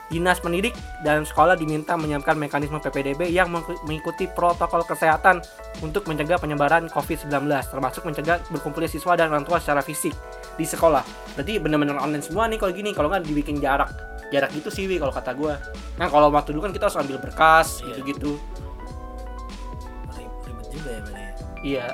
Dinas 0.09 0.41
Pendidik 0.41 0.73
dan 1.05 1.21
sekolah 1.21 1.53
diminta 1.53 1.93
menyiapkan 1.93 2.33
mekanisme 2.33 2.81
PPDB 2.81 3.29
yang 3.29 3.53
meng- 3.53 3.77
mengikuti 3.85 4.25
protokol 4.25 4.81
kesehatan 4.81 5.37
untuk 5.85 6.09
mencegah 6.09 6.41
penyebaran 6.41 6.89
COVID-19, 6.89 7.29
termasuk 7.69 8.01
mencegah 8.09 8.41
berkumpulnya 8.49 8.89
siswa 8.89 9.13
dan 9.13 9.29
orang 9.29 9.45
tua 9.45 9.61
secara 9.61 9.85
fisik 9.85 10.17
di 10.57 10.65
sekolah. 10.65 11.05
Berarti 11.37 11.61
benar-benar 11.61 12.01
online 12.01 12.25
semua 12.25 12.49
nih 12.49 12.57
kalau 12.57 12.73
gini, 12.73 12.89
kalau 12.97 13.13
nggak 13.13 13.21
dibikin 13.21 13.61
jarak. 13.61 13.93
Jarak 14.33 14.49
gitu 14.57 14.73
sih, 14.73 14.89
kalau 14.97 15.13
kata 15.13 15.37
gua. 15.37 15.61
Nah, 16.01 16.09
kalau 16.09 16.33
waktu 16.33 16.57
dulu 16.57 16.65
kan 16.65 16.73
kita 16.73 16.89
harus 16.89 16.97
ambil 16.97 17.21
berkas 17.21 17.81
Iya. 17.81 18.01
gitu-gitu. 18.01 18.31
Rib- 20.17 20.37
ribet 20.45 20.67
juga 20.73 20.89
ya 20.89 21.01
ya. 21.05 21.29
Iya. 21.61 21.85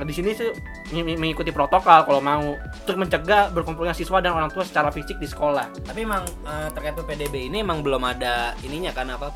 Nah, 0.00 0.08
di 0.08 0.12
sini 0.12 0.32
sih 0.32 0.48
meng- 0.90 1.04
meng- 1.04 1.20
mengikuti 1.20 1.52
protokol 1.52 2.02
kalau 2.02 2.18
mau 2.18 2.40
untuk 2.56 2.96
mencegah 2.96 3.52
berkumpulnya 3.52 3.92
siswa 3.92 4.16
dan 4.18 4.32
orang 4.32 4.48
tua 4.48 4.64
secara 4.64 4.88
fisik 4.88 5.14
di 5.14 5.28
sekolah. 5.28 5.68
tapi 5.84 6.02
emang 6.02 6.24
eh, 6.24 6.68
terkait 6.70 6.96
PPDB 6.96 7.46
ini 7.46 7.60
emang 7.60 7.80
belum 7.80 8.00
ada 8.02 8.56
ininya 8.60 8.90
kan 8.90 9.10
apa 9.10 9.28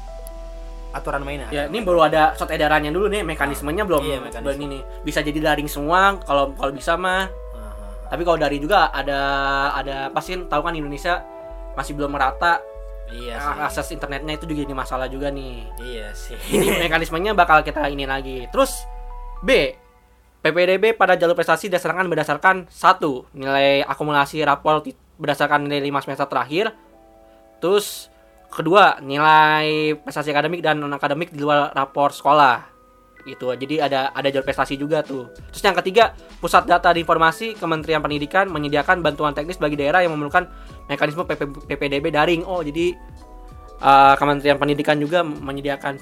aturan 0.91 1.21
mainnya 1.21 1.51
Ya, 1.51 1.67
ini 1.67 1.83
baru 1.83 2.01
ada 2.03 2.33
surat 2.33 2.49
edarannya 2.51 2.89
dulu 2.89 3.07
nih, 3.09 3.21
mekanismenya 3.23 3.83
belum 3.83 4.01
Iya, 4.01 4.19
mekanisme. 4.23 4.41
belum 4.41 4.59
ini. 4.63 4.79
Bisa 5.03 5.21
jadi 5.21 5.37
daring 5.43 5.67
semua 5.67 6.17
kalau 6.19 6.55
kalau 6.55 6.71
bisa 6.71 6.95
mah. 6.95 7.29
Aha. 7.53 8.09
Tapi 8.09 8.23
kalau 8.23 8.39
dari 8.39 8.57
juga 8.57 8.89
ada 8.89 9.21
ada 9.75 10.09
pasti 10.09 10.39
tahu 10.41 10.63
kan 10.63 10.73
Indonesia 10.73 11.21
masih 11.75 11.93
belum 11.93 12.09
merata 12.09 12.63
iya 13.07 13.37
Ah, 13.37 13.69
sih 13.69 13.83
akses 13.83 13.89
internetnya 13.93 14.33
itu 14.33 14.47
juga 14.47 14.63
jadi 14.63 14.73
masalah 14.73 15.07
juga 15.07 15.29
nih. 15.29 15.67
iya 15.83 16.09
sih 16.11 16.39
Ini 16.49 16.81
mekanismenya 16.81 17.35
bakal 17.35 17.61
kita 17.61 17.85
ini 17.85 18.07
lagi. 18.07 18.49
Terus 18.49 18.73
B 19.41 19.77
PPDB 20.45 20.93
pada 20.93 21.17
jalur 21.17 21.33
prestasi 21.33 21.73
dilaksanakan 21.73 22.13
berdasarkan 22.13 22.57
satu 22.69 23.25
nilai 23.33 23.81
akumulasi 23.81 24.45
rapor 24.45 24.85
berdasarkan 25.17 25.65
nilai 25.65 25.89
5 25.89 26.05
semester 26.05 26.29
terakhir. 26.29 26.77
Terus 27.65 28.13
kedua 28.53 29.01
nilai 29.01 29.97
prestasi 30.05 30.37
akademik 30.37 30.61
dan 30.61 30.85
non 30.85 30.93
akademik 30.93 31.33
di 31.33 31.41
luar 31.41 31.73
rapor 31.73 32.13
sekolah. 32.13 32.61
Gitu 33.25 33.57
jadi 33.57 33.89
ada 33.89 34.13
ada 34.13 34.29
jalur 34.29 34.45
prestasi 34.45 34.77
juga 34.77 35.01
tuh. 35.01 35.33
Terus 35.49 35.65
yang 35.65 35.81
ketiga 35.81 36.13
pusat 36.45 36.69
data 36.69 36.93
dan 36.93 37.01
informasi 37.01 37.57
Kementerian 37.57 38.05
Pendidikan 38.05 38.45
menyediakan 38.53 39.01
bantuan 39.01 39.33
teknis 39.33 39.57
bagi 39.57 39.81
daerah 39.81 40.05
yang 40.05 40.13
memerlukan 40.13 40.45
mekanisme 40.93 41.25
PP, 41.25 41.73
PPDB 41.73 42.13
daring. 42.13 42.45
Oh 42.45 42.61
jadi 42.61 42.93
uh, 43.81 44.13
Kementerian 44.21 44.61
Pendidikan 44.61 45.01
juga 45.01 45.25
menyediakan 45.25 45.97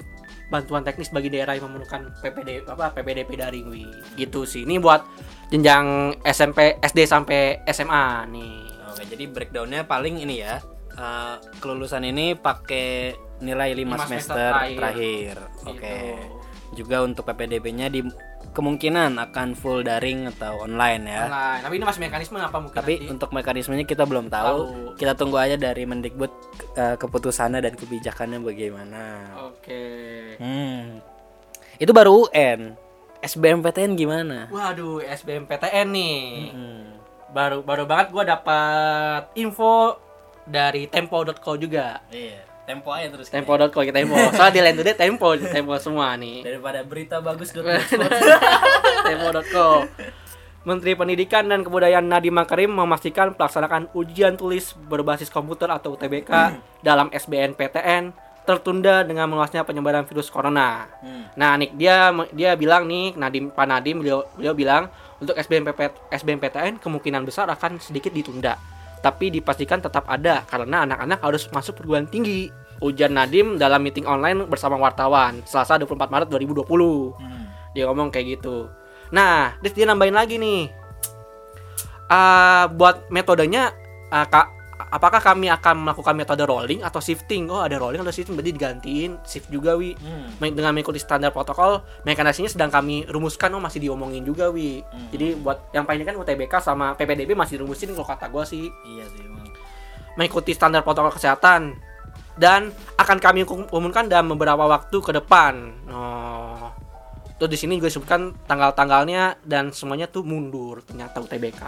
bantuan 0.53 0.85
teknis 0.85 1.09
bagi 1.09 1.33
daerah 1.33 1.57
yang 1.57 1.65
memerlukan 1.65 2.13
PPD 2.21 2.69
apa 2.69 2.93
PPDB 2.93 3.33
daring 3.33 3.73
wi 3.73 3.89
gitu 4.13 4.45
sih 4.45 4.61
ini 4.61 4.77
buat 4.77 5.01
jenjang 5.49 6.13
SMP 6.21 6.77
SD 6.77 7.09
sampai 7.09 7.65
SMA 7.65 8.29
nih 8.29 8.55
Oke, 8.93 9.09
jadi 9.09 9.25
breakdownnya 9.25 9.89
paling 9.89 10.21
ini 10.21 10.45
ya. 10.45 10.61
eh, 10.93 11.35
kelulusan 11.57 12.05
ini 12.05 12.37
pakai 12.37 13.17
nilai 13.41 13.73
5 13.73 13.81
Lima 13.81 13.97
semester, 13.97 14.37
semester 14.37 14.53
terakhir. 14.53 14.77
terakhir. 14.77 15.35
Oke. 15.65 15.81
Gitu. 15.81 16.42
Juga 16.73 17.05
untuk 17.05 17.23
PPDB-nya 17.29 17.87
di 17.87 18.01
kemungkinan 18.53 19.17
akan 19.17 19.57
full 19.57 19.81
daring 19.81 20.29
atau 20.29 20.65
online 20.67 21.03
ya. 21.09 21.23
Nah, 21.25 21.55
tapi 21.63 21.81
ini 21.81 21.85
masih 21.87 22.01
mekanisme 22.05 22.37
apa 22.37 22.57
mungkin 22.61 22.77
Tapi 22.77 22.93
nanti? 23.01 23.09
untuk 23.09 23.29
mekanismenya 23.33 23.85
kita 23.87 24.03
belum 24.05 24.29
tahu. 24.29 24.57
Tahu. 24.61 24.97
Kita 24.99 25.13
tunggu 25.17 25.41
aja 25.41 25.57
dari 25.57 25.83
Mendikbud 25.89 26.31
eh, 26.77 26.95
keputusannya 26.99 27.63
dan 27.63 27.73
kebijakannya 27.73 28.39
bagaimana. 28.43 29.03
Oke. 29.49 29.83
Hmm. 30.37 31.01
Itu 31.81 31.91
baru 31.95 32.29
UN. 32.29 32.77
SBMPTN 33.23 33.95
gimana? 33.95 34.51
Waduh, 34.51 34.99
SBMPTN 34.99 35.87
nih. 35.95 36.21
Hmm. 36.51 36.85
Baru 37.31 37.63
baru 37.63 37.87
banget 37.87 38.11
gua 38.11 38.27
dapat 38.27 39.31
info 39.39 39.97
dari 40.43 40.91
tempo.co 40.91 41.55
juga. 41.55 42.03
Iya. 42.11 42.52
Tempo 42.63 42.89
aja 42.95 43.11
terus. 43.11 43.27
Tempo.co 43.27 43.79
kita 43.83 43.99
Tempo. 43.99 44.15
Soalnya 44.15 44.53
di 44.55 44.61
Land 44.63 44.77
Today 44.79 44.95
Tempo, 44.95 45.27
Tempo 45.35 45.75
semua 45.83 46.15
nih. 46.15 46.47
Daripada 46.47 46.79
berita 46.87 47.19
bagus 47.19 47.51
Tempo.co. 49.07 49.67
Menteri 50.63 50.95
Pendidikan 50.95 51.43
dan 51.51 51.59
Kebudayaan 51.59 52.07
Nadiem 52.07 52.31
Makarim 52.31 52.71
memastikan 52.71 53.35
pelaksanaan 53.35 53.91
ujian 53.91 54.39
tulis 54.39 54.71
berbasis 54.87 55.27
komputer 55.27 55.67
atau 55.67 55.99
UTBK 55.99 56.31
dalam 56.79 57.11
SBMPTN 57.11 58.15
tertunda 58.47 59.03
dengan 59.03 59.27
meluasnya 59.27 59.67
penyebaran 59.67 60.07
virus 60.07 60.31
corona. 60.31 60.87
Hmm. 61.03 61.27
Nah, 61.35 61.59
Nick 61.59 61.75
dia 61.75 62.11
dia 62.31 62.55
bilang 62.55 62.87
nih, 62.87 63.15
Nadim 63.15 63.51
Pak 63.51 63.67
Nadim 63.67 64.03
beliau 64.03 64.23
beliau 64.35 64.55
bilang 64.55 64.87
untuk 65.19 65.35
SBMPT, 65.35 66.11
SBMPTN 66.11 66.79
kemungkinan 66.79 67.27
besar 67.27 67.47
akan 67.51 67.79
sedikit 67.79 68.11
ditunda. 68.11 68.55
Tapi 69.03 69.35
dipastikan 69.35 69.83
tetap 69.83 70.07
ada 70.07 70.47
karena 70.47 70.87
anak-anak 70.87 71.19
harus 71.19 71.43
masuk 71.51 71.83
perguruan 71.83 72.07
tinggi. 72.07 72.47
Ujian 72.79 73.15
Nadim 73.15 73.59
dalam 73.59 73.83
meeting 73.83 74.07
online 74.07 74.47
bersama 74.47 74.79
wartawan 74.79 75.43
Selasa 75.43 75.75
24 75.75 76.07
Maret 76.07 76.27
2020. 76.31 76.63
Hmm. 77.19 77.45
Dia 77.75 77.83
ngomong 77.91 78.11
kayak 78.11 78.39
gitu. 78.39 78.71
Nah, 79.11 79.59
terus 79.59 79.75
dia 79.75 79.85
nambahin 79.87 80.15
lagi 80.15 80.39
nih. 80.39 80.71
Ah, 82.07 82.71
buat 82.71 83.11
metodenya 83.11 83.75
ah, 84.07 84.25
Kak, 84.27 84.62
apakah 84.93 85.17
kami 85.17 85.49
akan 85.49 85.81
melakukan 85.81 86.13
metode 86.13 86.45
rolling 86.45 86.85
atau 86.85 87.01
shifting? 87.01 87.49
Oh, 87.49 87.59
ada 87.59 87.75
rolling 87.75 87.99
ada 87.99 88.13
shifting 88.13 88.37
berarti 88.37 88.53
digantiin 88.53 89.17
shift 89.25 89.49
juga 89.49 89.73
wi 89.73 89.97
Hmm. 89.97 90.29
Dengan 90.53 90.69
mengikuti 90.71 90.97
standar 90.97 91.33
protokol 91.33 91.81
mekanismenya 92.01 92.53
sedang 92.53 92.69
kami 92.69 93.09
rumuskan 93.09 93.49
oh 93.51 93.59
masih 93.59 93.81
diomongin 93.81 94.21
juga 94.21 94.47
wi 94.47 94.85
Hmm. 94.85 95.09
jadi 95.09 95.33
buat 95.35 95.73
yang 95.73 95.83
paling 95.83 96.03
kan 96.03 96.15
UTBK 96.15 96.53
sama 96.59 96.93
PPDB 96.93 97.33
masih 97.33 97.59
rumusin 97.59 97.89
kalau 97.91 98.05
kata 98.05 98.29
gua 98.29 98.43
sih 98.43 98.69
Iya 98.85 99.05
sih 99.07 99.21
emang. 99.21 99.49
mengikuti 100.13 100.53
standar 100.53 100.81
protokol 100.81 101.09
kesehatan 101.11 101.73
dan 102.33 102.69
akan 102.95 103.17
kami 103.17 103.41
umumkan 103.69 104.05
dalam 104.05 104.29
beberapa 104.29 104.61
waktu 104.63 104.93
ke 104.95 105.11
depan 105.11 105.53
oh 105.89 106.69
tuh 107.33 107.45
di 107.45 107.57
sini 107.57 107.75
juga 107.75 107.89
disebutkan 107.89 108.45
tanggal-tanggalnya 108.45 109.41
dan 109.41 109.69
semuanya 109.69 110.05
tuh 110.05 110.21
mundur 110.21 110.81
ternyata 110.81 111.17
UTBK 111.17 111.61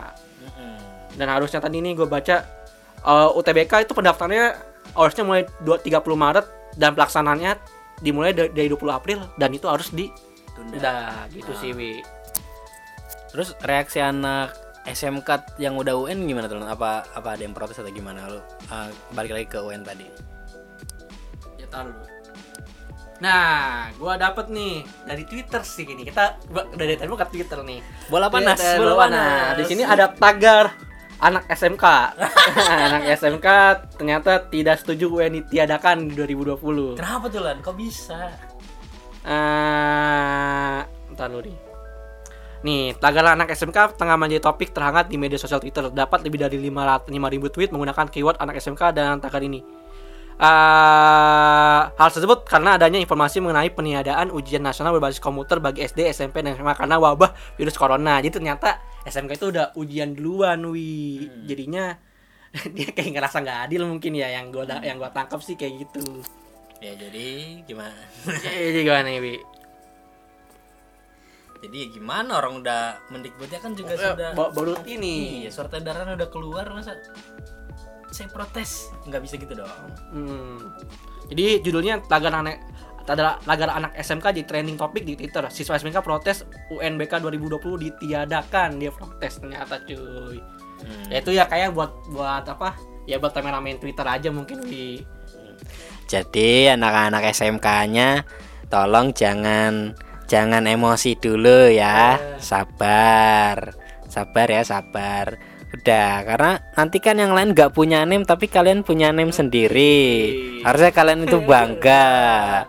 Mm-mm. 0.45 0.77
dan 1.13 1.27
harusnya 1.27 1.57
tadi 1.57 1.81
ini 1.81 1.91
gue 1.91 2.05
baca 2.05 2.64
eh, 3.05 3.29
UTBK 3.31 3.73
itu 3.81 3.93
pendaftarannya 3.93 4.57
harusnya 4.91 5.23
mulai 5.23 5.43
2 5.59 5.77
30 5.79 6.01
Maret 6.15 6.45
dan 6.73 6.91
pelaksanaannya 6.91 7.51
dimulai 7.97 8.31
da- 8.31 8.49
dari 8.49 8.67
20 8.67 8.91
April 8.91 9.19
dan 9.35 9.49
itu 9.49 9.65
harus 9.65 9.89
di 9.89 10.11
Tunda. 10.51 10.75
udah 10.75 10.99
gitu 11.29 11.51
Nah. 11.51 11.59
sih 11.59 11.71
wi 11.71 11.93
Terus 13.27 13.51
reaksi 13.61 13.99
anak 13.99 14.55
SMK 14.85 15.27
yang 15.57 15.75
udah 15.75 15.91
UN 15.93 16.23
gimana 16.23 16.47
tuh? 16.47 16.55
Apa 16.57 17.03
apa 17.09 17.35
ada 17.35 17.41
yang 17.41 17.51
protes 17.51 17.75
atau 17.75 17.89
gimana 17.89 18.23
lu? 18.25 18.39
Uh, 18.65 18.87
balik 19.11 19.33
lagi 19.33 19.45
ke 19.45 19.59
UN 19.59 19.83
tadi. 19.83 20.07
ya 21.57 21.67
taruh 21.67 21.91
dulu. 21.91 22.07
Nah, 23.17 23.91
gua 23.95 24.15
dapet 24.15 24.47
nih 24.47 24.83
dari 25.03 25.23
Twitter 25.23 25.61
sih 25.63 25.83
ini. 25.83 26.03
Kita 26.03 26.39
gua- 26.47 26.67
dari 26.69 26.95
tadi 26.95 27.07
ke 27.09 27.27
Twitter 27.29 27.59
nih. 27.59 27.79
Bola 28.07 28.27
panas, 28.27 28.55
Twitter, 28.55 28.77
bola 28.77 28.95
panas. 29.01 29.55
Di 29.55 29.63
sini 29.65 29.83
ada 29.83 30.07
tagar 30.07 30.71
anak 31.21 31.43
SMK. 31.51 31.85
anak 32.87 33.03
SMK 33.15 33.47
ternyata 33.95 34.43
tidak 34.51 34.81
setuju 34.81 35.21
UN 35.21 35.43
ditiadakan 35.43 36.11
di 36.11 36.13
2020. 36.17 36.99
Kenapa 36.99 37.25
tuh 37.31 37.41
Lan? 37.43 37.57
Kok 37.63 37.75
bisa? 37.75 38.33
Eh, 39.25 40.79
entar 41.11 41.27
dulu 41.31 41.49
nih. 41.49 41.57
Nih, 42.65 42.97
tagar 42.97 43.37
anak 43.37 43.53
SMK 43.53 43.93
tengah 43.93 44.17
menjadi 44.17 44.41
topik 44.41 44.73
terhangat 44.73 45.05
di 45.05 45.21
media 45.21 45.37
sosial 45.37 45.61
Twitter. 45.61 45.93
Dapat 45.93 46.25
lebih 46.25 46.41
dari 46.41 46.57
500 46.57 47.13
5000 47.13 47.53
tweet 47.53 47.69
menggunakan 47.69 48.05
keyword 48.09 48.41
anak 48.41 48.57
SMK 48.57 48.89
dan 48.93 49.21
tagar 49.21 49.41
ini. 49.45 49.61
Eh, 50.35 51.81
hal 51.95 52.09
tersebut 52.11 52.43
karena 52.43 52.75
adanya 52.75 52.99
informasi 52.99 53.39
mengenai 53.39 53.71
peniadaan 53.71 54.35
ujian 54.35 54.59
nasional 54.59 54.91
berbasis 54.91 55.23
komputer 55.23 55.63
bagi 55.63 55.85
SD, 55.87 56.11
SMP, 56.11 56.43
dan 56.43 56.59
SMA 56.59 56.75
karena 56.75 56.99
wabah 56.99 57.31
virus 57.55 57.79
corona. 57.79 58.19
Jadi 58.19 58.41
ternyata 58.41 58.94
SMK 59.05 59.31
itu 59.33 59.47
udah 59.49 59.71
ujian 59.75 60.11
duluan, 60.11 60.65
wi. 60.65 61.21
Jadinya 61.45 61.93
dia 62.75 62.89
kayak 62.89 63.11
ngerasa 63.13 63.39
nggak 63.39 63.59
adil 63.63 63.85
mungkin 63.85 64.13
ya 64.13 64.31
yang 64.31 64.49
gua 64.49 64.65
yang 64.79 64.97
gua 64.97 65.09
tangkap 65.09 65.39
sih 65.39 65.53
kayak 65.53 65.85
gitu. 65.85 66.21
Ya 66.79 66.91
jadi 66.93 67.27
gimana? 67.63 67.95
Jadi 68.43 68.79
gimana 68.81 69.09
Wi? 69.15 69.35
jadi 71.55 71.81
ya 71.81 71.87
gimana 71.89 72.31
orang 72.37 72.61
udah 72.61 72.81
mendikbudnya 73.09 73.57
kan 73.57 73.73
juga 73.73 73.95
Eh, 73.95 73.97
sudah 73.97 74.29
ba- 74.37 74.53
baru 74.53 74.77
ini. 74.85 75.41
Iya, 75.41 75.49
surat 75.49 75.73
edaran 75.73 76.13
udah 76.13 76.29
keluar 76.29 76.69
masa 76.69 76.93
saya 78.11 78.29
protes 78.29 78.93
nggak 79.03 79.21
bisa 79.25 79.35
gitu 79.35 79.57
dong. 79.57 79.71
Hmm. 80.13 80.61
Jadi 81.25 81.65
judulnya 81.65 82.05
tagar 82.05 82.37
anak 82.37 82.61
tagar, 83.05 83.39
tagar 83.45 83.69
anak 83.71 83.93
SMK 83.95 84.25
di 84.35 84.43
trending 84.43 84.75
topik 84.75 85.05
di 85.05 85.13
Twitter. 85.13 85.45
Siswa 85.53 85.77
SMK 85.77 86.01
protes 86.01 86.43
UNBK 86.73 87.21
2020 87.21 87.85
ditiadakan. 87.85 88.81
Dia 88.81 88.91
protes 88.91 89.39
ternyata 89.39 89.79
cuy. 89.85 90.41
Hmm. 90.81 91.07
Ya 91.07 91.17
itu 91.23 91.31
ya 91.31 91.45
kayak 91.47 91.71
buat 91.71 91.91
buat 92.11 92.43
apa? 92.43 92.75
Ya 93.05 93.21
buat 93.21 93.31
rame-ramein 93.31 93.77
Twitter 93.77 94.03
aja 94.03 94.33
mungkin 94.33 94.65
di 94.65 94.99
Jadi 96.05 96.69
anak-anak 96.69 97.33
SMK-nya 97.33 98.25
tolong 98.69 99.13
jangan 99.13 99.93
jangan 100.25 100.65
emosi 100.65 101.17
dulu 101.17 101.69
ya. 101.69 102.17
Sabar. 102.41 103.73
Sabar 104.09 104.47
ya, 104.49 104.61
sabar. 104.61 105.37
Udah, 105.75 106.23
karena 106.23 106.51
nanti 106.77 107.03
kan 107.03 107.19
yang 107.19 107.35
lain 107.35 107.51
nggak 107.51 107.75
punya 107.75 108.07
name 108.07 108.23
tapi 108.23 108.47
kalian 108.47 108.85
punya 108.85 109.11
name 109.11 109.35
sendiri. 109.35 110.31
Harusnya 110.63 110.95
kalian 110.95 111.27
itu 111.27 111.43
bangga 111.43 112.05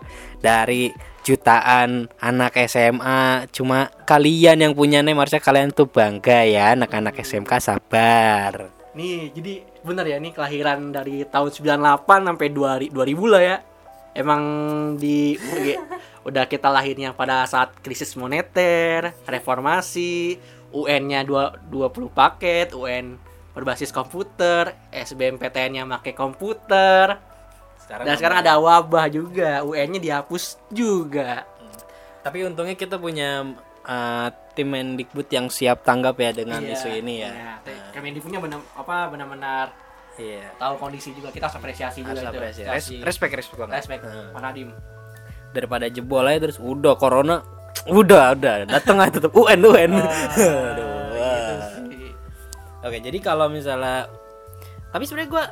dari 0.47 0.95
jutaan 1.27 2.07
anak 2.23 2.55
SMA 2.71 3.51
cuma 3.51 3.91
kalian 4.07 4.63
yang 4.63 4.71
punya 4.71 5.03
name 5.03 5.19
harusnya 5.19 5.43
kalian 5.43 5.75
tuh 5.75 5.91
bangga 5.91 6.47
ya 6.47 6.71
anak-anak 6.71 7.19
SMK 7.19 7.51
sabar 7.59 8.77
Nih, 8.97 9.29
jadi 9.29 9.61
bener 9.85 10.09
ya 10.09 10.17
nih 10.17 10.33
kelahiran 10.33 10.89
dari 10.89 11.21
tahun 11.29 11.53
98 11.53 12.01
sampai 12.33 12.47
2000 12.49 12.89
2000 12.89 13.29
lah 13.29 13.43
ya. 13.45 13.57
Emang 14.17 14.41
di 14.97 15.37
udah 16.27 16.49
kita 16.49 16.73
lahirnya 16.73 17.13
pada 17.13 17.45
saat 17.45 17.77
krisis 17.85 18.17
moneter, 18.17 19.13
reformasi, 19.29 20.41
UN-nya 20.73 21.21
20 21.29 21.69
paket, 22.09 22.73
UN 22.73 23.21
berbasis 23.53 23.93
komputer, 23.93 24.73
SBMPTN-nya 24.89 25.85
pakai 26.01 26.17
komputer. 26.17 27.21
Dan 27.87 28.13
sekarang 28.13 28.37
ada 28.39 28.55
wabah 28.55 29.07
juga, 29.07 29.61
UN-nya 29.61 29.99
dihapus 29.99 30.43
juga. 30.69 31.47
tapi 32.19 32.43
untungnya 32.43 32.75
kita 32.75 32.95
punya 32.95 33.55
uh, 33.81 34.27
tim 34.51 34.67
Mendikbud 34.67 35.23
yang 35.27 35.47
siap 35.47 35.79
tanggap 35.81 36.17
ya 36.17 36.35
dengan 36.35 36.59
Iya, 36.59 36.75
isu 36.75 36.87
ini 36.93 37.13
ya 37.17 37.31
iya. 37.31 37.53
Kemendikbudnya 37.89 38.37
benar 38.37 38.59
apa 38.73 39.07
benar-benar 39.07 39.71
iya 40.15 40.51
tahu 40.55 40.75
kondisi 40.77 41.13
juga 41.13 41.31
kita 41.31 41.47
harus 41.47 41.55
apresiasi 41.55 42.03
juga 42.03 42.11
harus 42.11 42.25
itu. 42.25 42.35
apresiasi. 42.35 42.93
Res- 42.99 43.05
respect 43.05 43.31
respect 43.33 43.55
banget 43.57 43.79
Respect, 43.79 44.03
Heeh. 44.03 44.27
Pak 44.29 44.41
Nadiem. 44.41 44.69
daripada 45.47 45.85
jebol 45.87 46.19
aja 46.21 46.39
terus 46.41 46.59
udah 46.59 46.93
corona 46.93 47.39
udah 47.87 48.35
udah 48.35 48.55
datang 48.67 48.99
aja 48.99 49.11
tetap 49.13 49.31
UN 49.31 49.61
UN 49.61 49.91
Ah, 49.95 50.03
Aduh, 50.67 50.91
gitu. 51.87 52.11
Oke, 52.83 52.97
jadi 52.99 53.17
kalau 53.17 53.47
misalnya 53.47 54.11
tapi 54.89 55.03
sebenarnya 55.03 55.31
gua 55.31 55.43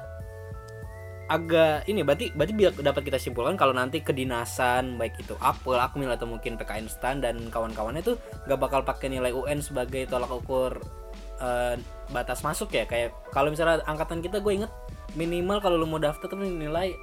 agak 1.26 1.90
ini 1.90 2.06
berarti 2.06 2.30
berarti 2.32 2.54
biar 2.54 2.72
dapat 2.78 3.02
kita 3.02 3.18
simpulkan 3.18 3.58
kalau 3.58 3.74
nanti 3.74 3.98
kedinasan 4.00 4.94
baik 4.96 5.18
itu 5.18 5.34
Apple, 5.42 5.82
Akmil 5.82 6.14
atau 6.14 6.30
mungkin 6.30 6.54
PKN 6.54 6.86
Stan 6.86 7.18
dan 7.18 7.50
kawan-kawannya 7.50 8.06
tuh 8.06 8.22
nggak 8.46 8.60
bakal 8.62 8.86
pakai 8.86 9.10
nilai 9.10 9.34
UN 9.34 9.58
sebagai 9.58 10.06
tolak 10.06 10.30
ukur 10.30 10.78
eh, 11.42 11.76
batas 12.10 12.46
masuk 12.46 12.70
ya? 12.70 12.86
Kayak 12.86 13.18
kalau 13.34 13.50
misalnya 13.50 13.82
angkatan 13.84 14.22
kita 14.22 14.38
gue 14.38 14.54
inget 14.54 14.72
minimal 15.18 15.58
kalau 15.58 15.82
lu 15.82 15.90
mau 15.90 15.98
daftar 15.98 16.30
tuh 16.30 16.38
nilai 16.38 16.94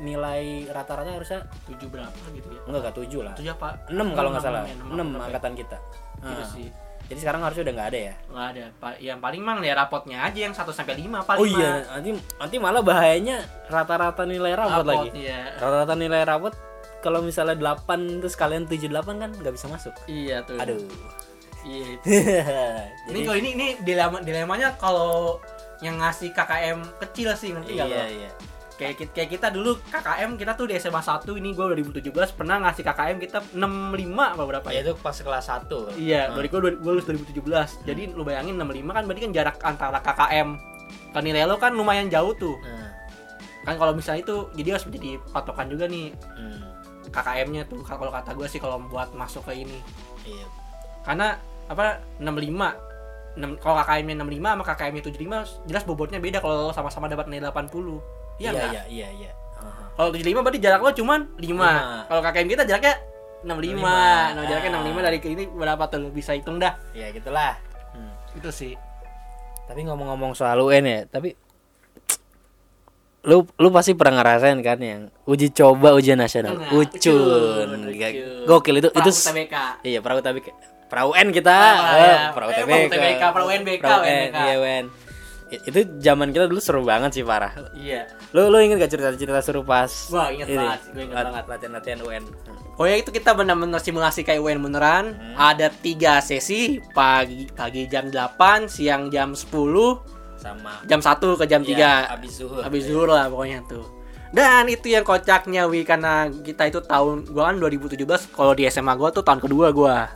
nilai 0.00 0.72
rata-rata 0.72 1.12
harusnya 1.12 1.44
tujuh 1.68 1.92
berapa 1.92 2.16
gitu 2.32 2.48
ya? 2.48 2.60
Enggak 2.64 2.80
enggak 2.80 2.96
tujuh 2.96 3.20
lah. 3.20 3.34
Tujuh 3.36 3.52
apa? 3.52 3.68
Enam 3.92 4.16
kalau 4.16 4.32
nggak 4.32 4.42
salah. 4.42 4.64
enam, 4.64 5.08
apa 5.12 5.20
ya? 5.20 5.24
angkatan 5.28 5.52
kita. 5.52 5.76
Gitu 6.24 6.42
Ah. 6.42 6.48
sih 6.48 6.68
jadi 7.10 7.26
sekarang 7.26 7.42
harusnya 7.42 7.66
udah 7.66 7.74
nggak 7.74 7.88
ada 7.90 7.98
ya? 7.98 8.14
Nggak 8.30 8.46
ada. 8.54 8.64
Pa- 8.78 8.98
yang 9.02 9.18
paling 9.18 9.42
mang 9.42 9.58
ya 9.66 9.74
rapotnya 9.74 10.22
aja 10.22 10.38
yang 10.46 10.54
1 10.54 10.62
sampai 10.70 10.94
lima 10.94 11.26
paling 11.26 11.42
oh 11.42 11.46
iya 11.50 11.82
nanti 11.90 12.14
nanti 12.38 12.56
malah 12.62 12.86
bahayanya 12.86 13.42
rata-rata 13.66 14.22
nilai 14.22 14.54
rapot 14.54 14.86
lagi. 14.86 15.10
iya. 15.26 15.58
Rata-rata 15.58 15.98
nilai 15.98 16.22
rapot 16.22 16.54
kalau 17.02 17.18
misalnya 17.18 17.58
8 17.58 18.22
terus 18.22 18.38
kalian 18.38 18.70
78 18.70 18.94
kan 19.18 19.30
nggak 19.34 19.54
bisa 19.58 19.66
masuk. 19.66 19.90
Iya 20.06 20.46
tuh. 20.46 20.54
Aduh. 20.62 20.78
Iya. 21.66 21.98
Jadi 23.10 23.18
ini 23.18 23.20
kalau 23.26 23.38
ini 23.42 23.50
ini 23.58 23.66
dilema 23.82 24.18
dilemanya 24.22 24.78
kalau 24.78 25.42
yang 25.82 25.98
ngasih 25.98 26.30
KKM 26.30 26.78
kecil 27.02 27.32
sih 27.34 27.50
nggak 27.56 27.66
iya 27.72 28.04
iya 28.06 28.30
kayak 28.80 28.94
kita, 28.96 29.10
kayak 29.12 29.30
kita 29.36 29.46
dulu 29.52 29.76
KKM 29.84 30.40
kita 30.40 30.56
tuh 30.56 30.64
di 30.64 30.74
SMA 30.74 30.98
1 30.98 31.20
ini 31.36 31.52
gue 31.52 31.64
2017 32.00 32.08
pernah 32.32 32.56
ngasih 32.64 32.80
KKM 32.80 33.16
kita 33.20 33.38
65 33.52 33.60
apa 34.16 34.42
berapa 34.42 34.66
ya 34.66 34.80
ya? 34.80 34.80
itu 34.82 34.92
pas 34.96 35.12
kelas 35.12 35.46
1 35.46 36.00
Iya, 36.00 36.32
dari 36.32 36.48
gue 36.48 36.58
gue 36.80 36.90
lulus 36.90 37.04
2017. 37.04 37.84
Jadi 37.84 38.08
lu 38.08 38.24
bayangin 38.24 38.56
65 38.56 38.88
kan 38.88 39.04
berarti 39.04 39.20
kan 39.28 39.32
jarak 39.36 39.56
antara 39.60 40.00
KKM 40.00 40.48
ke 41.12 41.18
nilai 41.20 41.44
lo 41.44 41.60
kan 41.60 41.76
lumayan 41.76 42.08
jauh 42.08 42.32
tuh. 42.32 42.56
nah, 42.64 42.88
Kan 43.60 43.76
kalau 43.76 43.92
misalnya 43.92 44.24
itu 44.24 44.48
jadi 44.56 44.72
harus 44.72 44.88
menjadi 44.88 45.20
patokan 45.28 45.68
juga 45.68 45.84
nih 45.84 46.16
hmm, 46.16 46.60
KKM-nya 47.12 47.68
tuh 47.68 47.84
kalau 47.84 48.08
kata 48.08 48.32
gue 48.32 48.48
sih 48.48 48.56
kalau 48.56 48.80
buat 48.82 49.12
masuk 49.12 49.44
ke 49.44 49.60
ini. 49.60 49.76
iya 50.24 50.48
Karena 51.04 51.36
apa 51.68 52.00
65 52.16 52.88
Nem- 53.30 53.60
kalau 53.60 53.78
KKM-nya 53.78 54.16
65 54.18 54.42
sama 54.42 54.64
KKM-nya 54.64 55.02
75 55.06 55.68
jelas 55.68 55.84
bobotnya 55.84 56.18
beda 56.18 56.40
kalau 56.40 56.72
sama-sama 56.72 57.06
dapat 57.06 57.28
nilai 57.28 57.46
80. 57.46 58.19
Iya 58.40 58.48
iya 58.48 58.50
nggak? 58.50 58.70
iya 58.70 58.82
iya 58.88 59.08
iya 59.14 59.30
Aha. 59.54 59.84
Kalau 59.92 60.08
75 60.10 60.40
berarti 60.40 60.58
jarak 60.58 60.80
lo 60.80 60.90
cuman 60.90 61.20
5. 61.30 61.44
Lima. 61.44 61.72
Kalau 62.08 62.20
KKM 62.20 62.48
kita 62.48 62.62
jaraknya 62.64 62.94
65. 63.42 63.60
Lima. 63.60 64.00
Nah, 64.32 64.44
jaraknya 64.44 64.70
Ah. 64.70 64.80
65 64.80 65.00
dari 65.02 65.18
ke 65.18 65.28
ini 65.30 65.44
berapa 65.46 65.84
tuh? 65.86 66.08
Bisa 66.08 66.32
hitung 66.32 66.56
dah. 66.56 66.74
ya 66.90 67.08
gitulah 67.10 67.54
Hmm. 67.90 68.12
Itu 68.32 68.48
sih. 68.50 68.74
tapi 69.62 69.84
ngomong-ngomong 69.84 70.34
soal 70.34 70.58
UN 70.60 70.82
ya 70.82 71.00
tapi 71.06 71.30
lu 73.20 73.46
lu 73.54 73.68
pasti 73.68 73.92
pernah 73.92 74.18
ngerasain 74.18 74.58
kan 74.58 74.80
yang 74.80 75.00
uji 75.24 75.52
coba 75.52 75.92
ujian 75.92 76.16
nasional 76.16 76.56
Nah, 76.56 76.72
ucun, 76.72 77.68
ucun, 77.78 77.92
gokil 78.48 78.74
itu 78.76 78.88
itu 78.88 79.10
TBK. 79.12 79.54
iya 79.84 80.00
perahu 80.00 80.18
tapi 80.18 80.40
perahu 80.88 81.12
UN 81.12 81.28
kita 81.30 81.52
Ah, 81.52 81.94
eh, 81.94 82.02
ya. 82.02 82.18
perahu 82.32 82.50
Eh, 82.50 82.56
TBK 82.56 82.66
perahu 82.66 82.88
TBK, 82.88 83.22
perahu 83.30 83.48
UNBK, 83.48 83.78
Perahu 83.78 84.02
UNBK. 84.02 84.36
iya 84.40 84.56
itu 85.52 85.80
zaman 85.98 86.30
kita 86.30 86.46
dulu 86.46 86.58
seru 86.58 86.80
banget 86.80 87.10
sih 87.12 87.22
parah 87.22 87.50
Iya. 87.72 88.06
lu 88.30 88.46
lu 88.46 88.58
inget 88.58 88.78
gak 88.78 88.90
cerita-cerita 88.90 89.40
seru 89.40 89.60
pas 89.60 89.90
Wah, 90.08 90.28
inget 90.28 90.46
ini, 90.46 90.56
banget, 90.56 90.80
gue 90.86 91.02
inget 91.02 91.14
lat- 91.14 91.26
banget. 91.26 91.44
latihan-latihan 91.48 92.00
UN 92.00 92.24
Oh 92.74 92.88
ya 92.88 92.96
itu 92.96 93.10
kita 93.10 93.36
benar-benar 93.36 93.76
simulasi 93.76 94.24
kayak 94.24 94.40
UN 94.40 94.56
beneran. 94.58 95.12
Ada 95.36 95.68
tiga 95.70 96.16
sesi 96.18 96.80
pagi 96.90 97.44
pagi 97.46 97.84
jam 97.84 98.08
8, 98.08 98.40
siang 98.66 99.12
jam 99.12 99.36
10, 99.36 100.00
sama 100.34 100.80
jam 100.84 100.96
1 100.98 101.12
ke 101.36 101.44
jam 101.44 101.60
3. 101.60 101.76
ya, 101.76 102.08
abis 102.08 102.40
zuhur 102.40 102.64
Habis 102.64 102.88
zuhur 102.88 103.04
lah 103.06 103.28
pokoknya 103.28 103.68
tuh. 103.68 103.84
Dan 104.32 104.64
itu 104.64 104.88
yang 104.88 105.02
kocaknya 105.02 105.66
Wi 105.66 105.84
karena 105.84 106.32
kita 106.32 106.64
itu 106.64 106.80
tahun 106.80 107.28
gua 107.28 107.52
kan 107.52 107.60
2017 107.60 108.00
kalau 108.30 108.54
di 108.54 108.64
SMA 108.64 108.94
gua 108.94 109.10
tuh 109.10 109.20
tahun 109.20 109.42
kedua 109.42 109.74
gua. 109.74 110.08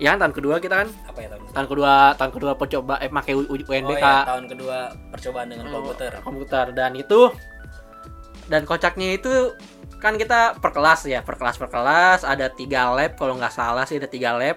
Ya 0.00 0.16
kan 0.16 0.18
tahun 0.24 0.32
kedua 0.32 0.56
kita 0.58 0.80
kan? 0.80 0.88
Apa 1.04 1.18
ya 1.20 1.28
tahun 1.28 1.42
tahun 1.52 1.66
kedua 1.68 1.92
tahun 2.16 2.32
kedua 2.32 2.52
percoba 2.56 2.94
eh 3.04 3.12
pakai 3.12 3.36
U- 3.36 3.44
U- 3.44 3.60
Oh 3.60 3.68
UNBK 3.68 4.00
ya, 4.00 4.24
tahun 4.24 4.44
kedua 4.48 4.78
percobaan 5.12 5.46
dengan 5.52 5.66
komputer. 5.68 6.10
komputer. 6.24 6.64
Dan 6.72 6.96
itu 6.96 7.28
dan 8.48 8.64
kocaknya 8.64 9.20
itu 9.20 9.52
kan 10.00 10.16
kita 10.16 10.56
per 10.56 10.72
kelas 10.72 11.04
ya 11.04 11.20
per 11.20 11.36
kelas 11.36 11.60
per 11.60 11.68
kelas. 11.68 12.24
Ada 12.24 12.48
tiga 12.48 12.88
lab 12.90 13.12
kalau 13.20 13.36
nggak 13.36 13.52
salah 13.52 13.84
sih 13.84 14.00
ada 14.00 14.08
tiga 14.08 14.32
lab. 14.32 14.56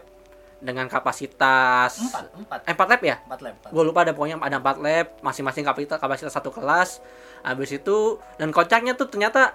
Dengan 0.63 0.87
kapasitas 0.87 1.99
empat 1.99 2.23
empat. 2.39 2.59
Eh, 2.63 2.71
empat 2.71 2.87
lab 2.87 3.01
ya? 3.03 3.15
Empat 3.27 3.39
lab 3.43 3.55
gue 3.67 3.83
lupa 3.83 4.07
ada 4.07 4.15
pokoknya 4.15 4.39
ada 4.39 4.63
empat 4.63 4.79
lab 4.79 5.07
masing-masing 5.19 5.67
kapasitas 5.67 5.99
kapasitas 5.99 6.31
satu 6.31 6.55
kelas. 6.55 7.03
Habis 7.43 7.83
itu 7.83 8.15
dan 8.39 8.47
kocaknya 8.55 8.95
tuh 8.95 9.11
ternyata 9.11 9.51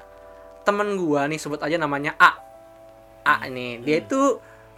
temen 0.69 1.01
gua 1.01 1.25
nih 1.25 1.41
sebut 1.41 1.65
aja 1.65 1.81
namanya 1.81 2.13
A. 2.21 2.37
A 3.25 3.49
ini 3.49 3.81
dia 3.81 4.05
itu 4.05 4.37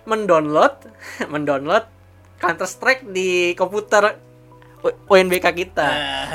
mendownload 0.08 0.74
mendownload 1.32 1.84
Counter 2.40 2.68
Strike 2.68 3.04
di 3.12 3.52
komputer 3.52 4.16
UNBK 4.80 5.46
kita. 5.52 5.88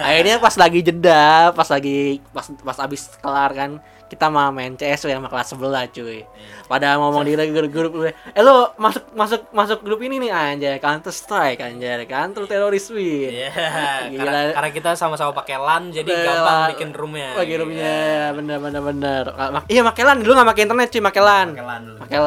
Akhirnya 0.06 0.38
pas 0.38 0.54
lagi 0.54 0.86
jeda 0.86 1.50
pas 1.50 1.66
lagi 1.66 2.22
pas 2.30 2.46
pas 2.62 2.78
abis 2.86 3.10
kelar 3.18 3.52
kan 3.58 3.72
kita 4.06 4.30
mau 4.30 4.50
main 4.50 4.74
CS 4.74 5.06
sama 5.06 5.26
kelas 5.26 5.50
sebelah 5.50 5.84
cuy 5.88 6.22
pada 6.66 6.98
ngomong 6.98 7.22
di 7.22 7.34
grup 7.50 7.70
grup 7.70 7.94
eh 8.06 8.14
lo 8.40 8.74
masuk 8.76 9.10
masuk 9.12 9.42
masuk 9.50 9.80
grup 9.82 9.98
ini 10.00 10.18
nih 10.20 10.32
anjay 10.32 10.78
Counter 10.78 11.10
Strike 11.10 11.58
anjay 11.58 12.06
Counter 12.06 12.46
Teroris 12.46 12.90
win 12.90 13.34
Iya, 13.34 13.50
Gila. 14.14 14.20
karena, 14.22 14.40
karena 14.54 14.70
kita 14.72 14.90
sama-sama 14.94 15.34
pakai 15.34 15.58
LAN 15.58 15.90
jadi 15.90 16.06
Bener. 16.06 16.26
gampang 16.26 16.60
bikin 16.72 16.90
roomnya. 16.94 17.30
Lagi 17.34 17.54
roomnya 17.56 17.98
bener 18.32 18.58
bener 18.60 18.82
bener. 18.82 19.24
Mak- 19.30 19.68
Iya 19.68 19.82
pakai 19.84 20.04
LAN 20.04 20.18
dulu 20.22 20.32
nggak 20.34 20.50
pakai 20.50 20.64
internet 20.64 20.88
cuy 20.90 21.02
pakai 21.02 21.22
LAN. 21.22 21.48
Pakai 21.52 21.66
LAN. 21.66 21.84
Pakai. 21.98 22.20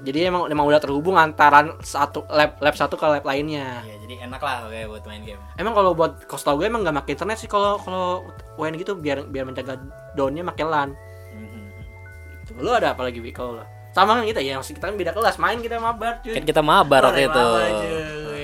Jadi 0.00 0.18
emang 0.24 0.42
emang 0.48 0.64
udah 0.64 0.80
terhubung 0.80 1.16
antara 1.16 1.60
satu 1.80 2.24
lab 2.26 2.56
lab 2.58 2.72
satu 2.72 2.96
ke 2.96 3.04
lab 3.04 3.20
lainnya. 3.20 3.84
Iya, 3.84 3.96
jadi 4.00 4.14
enak 4.24 4.40
lah 4.40 4.64
kayak 4.66 4.88
buat 4.88 5.04
main 5.04 5.22
game. 5.22 5.40
Emang 5.54 5.76
kalau 5.76 5.92
buat 5.92 6.24
kos 6.24 6.40
tau 6.40 6.56
gue 6.56 6.64
emang 6.64 6.80
nggak 6.80 7.04
pakai 7.04 7.12
internet 7.14 7.36
sih 7.36 7.46
kalau 7.46 7.76
kalau 7.76 8.24
UN 8.60 8.76
gitu 8.76 8.92
biar 8.94 9.24
biar 9.24 9.48
menjaga 9.48 9.80
downnya 10.12 10.44
pakai 10.44 10.64
LAN. 10.64 10.90
Mhm. 11.32 11.62
Tuh, 12.44 12.54
lu 12.60 12.70
ada 12.70 12.92
apa 12.92 13.02
lagi 13.02 13.18
kalau 13.32 13.56
lu? 13.56 13.64
Sama 13.90 14.14
kan 14.14 14.22
kita 14.22 14.38
ya, 14.38 14.54
maksud 14.54 14.76
kita 14.76 14.86
kan 14.86 14.94
beda 14.94 15.10
kelas 15.10 15.36
main 15.36 15.58
kita 15.58 15.80
mabar 15.80 16.20
cuy. 16.20 16.36
Kan 16.36 16.44
kita 16.44 16.62
mabar 16.62 17.10
waktu 17.10 17.26
itu. 17.26 17.42
mabar. 17.42 17.70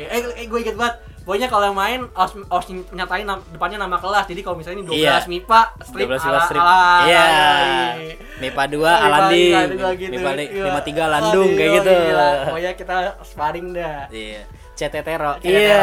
Eh, 0.07 0.20
eh 0.42 0.46
gue 0.46 0.59
inget 0.59 0.74
banget. 0.74 0.96
Pokoknya 1.26 1.50
kalau 1.50 1.66
yang 1.66 1.74
main 1.74 2.07
harus, 2.14 2.38
harus 2.38 2.66
nyatain 2.94 3.26
nam- 3.26 3.42
depannya 3.50 3.83
nama 3.83 3.98
kelas. 3.98 4.31
Jadi 4.31 4.46
kalau 4.46 4.55
misalnya 4.55 4.79
ini 4.79 4.87
12 4.87 5.02
Iya. 5.02 5.26
MIPA, 5.26 5.61
strip 5.83 6.07
12 6.07 6.22
ala, 6.22 6.38
strip. 6.46 6.62
Iya. 6.62 7.22
ala- 7.26 7.94
MIPA 8.38 8.62
2 8.70 8.79
MIPA 8.79 8.90
Alanding, 9.02 9.50
tiga 9.74 9.90
gitu. 9.98 10.11
MIPA 10.14 10.31
Iya. 10.38 10.64
53 10.70 11.05
Landung 11.11 11.50
kayak 11.50 11.70
gitu. 11.83 11.90
gila. 11.90 12.31
Pokoknya 12.46 12.72
kita 12.79 12.96
sparring 13.26 13.68
dah. 13.74 13.98
Iya. 14.07 14.42
CTTero. 14.76 15.33
Iya, 15.42 15.83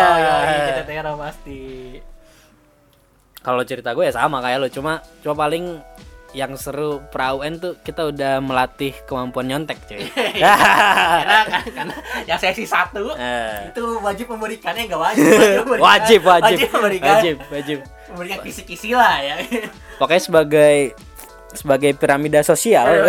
kita 0.71 0.83
tera 0.87 1.11
pasti. 1.17 1.61
Kalau 3.43 3.61
cerita 3.61 3.91
gue 3.91 4.07
ya 4.07 4.13
sama 4.13 4.39
kayak 4.39 4.57
lo, 4.57 4.67
cuma 4.67 4.93
cuma 5.19 5.35
paling 5.37 5.83
yang 6.33 6.55
seru 6.55 6.97
perauen 7.13 7.61
tuh 7.61 7.77
kita 7.77 8.09
udah 8.09 8.41
melatih 8.41 8.89
kemampuan 9.03 9.45
nyontek 9.45 9.77
cuy. 9.85 10.01
karena, 10.41 11.39
karena 11.61 11.95
yang 12.25 12.39
sesi 12.39 12.65
satu 12.65 13.13
Eh, 13.13 13.69
itu 13.69 13.83
wajib 13.99 14.25
memberikannya 14.27 14.87
nggak 14.87 14.97
wajib. 14.97 15.23
memberikan- 15.61 15.83
wajib 15.83 16.21
wajib 16.23 16.57
memberikan, 16.71 17.09
wajib 17.13 17.35
wajib 17.47 17.77
memberikan 18.09 18.39
kisi-kisi 18.41 18.93
lah 18.93 19.19
ya. 19.19 19.35
pokoknya 19.95 20.21
sebagai 20.23 20.75
sebagai 21.51 21.91
piramida 21.93 22.41
sosial 22.41 23.05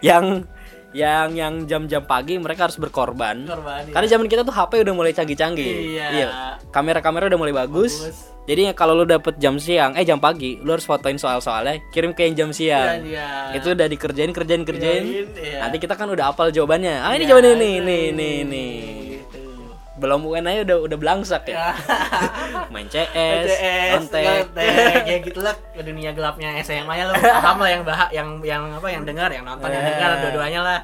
Yang 0.00 0.44
yang 0.94 1.34
yang 1.34 1.54
jam-jam 1.64 2.00
pagi 2.00 2.38
mereka 2.38 2.64
harus 2.64 2.78
berkorban 2.78 3.42
korban. 3.42 3.82
karena 3.90 4.06
zaman 4.08 4.26
kita 4.26 4.40
tuh 4.40 4.50
HP 4.50 4.80
udah 4.80 4.94
mulai 4.94 5.10
canggih-canggih 5.10 5.98
Iya. 5.98 6.62
kamera-kamera 6.70 7.26
udah 7.26 7.36
mulai 7.36 7.50
bagus, 7.52 7.98
Bagus. 8.00 8.18
jadi 8.46 8.70
kalau 8.72 8.94
lu 8.94 9.04
dapet 9.04 9.34
jam 9.36 9.58
siang 9.58 9.92
eh 9.92 10.02
jam 10.02 10.16
pagi 10.16 10.56
lu 10.56 10.70
harus 10.70 10.82
fotoin 10.82 11.18
soal-soalnya 11.18 11.82
kirim 11.90 12.10
ke 12.10 12.24
yang 12.24 12.34
jam 12.36 12.50
siang 12.50 13.02
Iya, 13.02 13.50
iya. 13.50 13.58
itu 13.58 13.68
udah 13.68 13.86
dikerjain 13.86 14.30
kerjain 14.30 14.62
kerjain 14.62 15.02
Kerjain, 15.02 15.26
iya. 15.36 15.58
nanti 15.60 15.76
kita 15.76 15.92
kan 15.92 16.06
udah 16.06 16.30
hafal 16.30 16.48
jawabannya 16.48 16.94
ah 16.96 17.10
ini 17.12 17.22
Iya, 17.22 17.28
jawabannya 17.28 17.54
nih 17.56 17.74
nih 17.80 18.04
nih 18.12 18.36
nih 18.46 18.72
gitu. 18.78 19.03
Belum 19.94 20.26
UN 20.26 20.42
aja 20.44 20.60
udah 20.64 20.76
udah 20.82 20.98
belangsak 20.98 21.42
Ya. 21.46 21.70
ya. 21.70 21.70
Main 22.72 22.86
CS, 22.86 23.46
CS, 23.46 23.92
kontek 23.94 24.46
ya 25.06 25.16
gitu 25.20 25.38
lah 25.38 25.54
ke 25.54 25.80
dunia 25.80 26.10
gelapnya 26.10 26.58
SMA 26.60 26.90
ya 26.92 27.04
lo 27.04 27.14
paham 27.14 27.58
lah 27.58 27.70
yang 27.70 27.82
bahak 27.82 28.10
yang 28.10 28.28
yang 28.40 28.62
apa 28.72 28.88
yang 28.88 29.02
dengar 29.02 29.30
yang 29.30 29.42
nonton 29.42 29.66
yang 29.66 29.80
Eh. 29.80 29.88
dengar 29.88 30.10
dua-duanya 30.20 30.60
lah. 30.60 30.80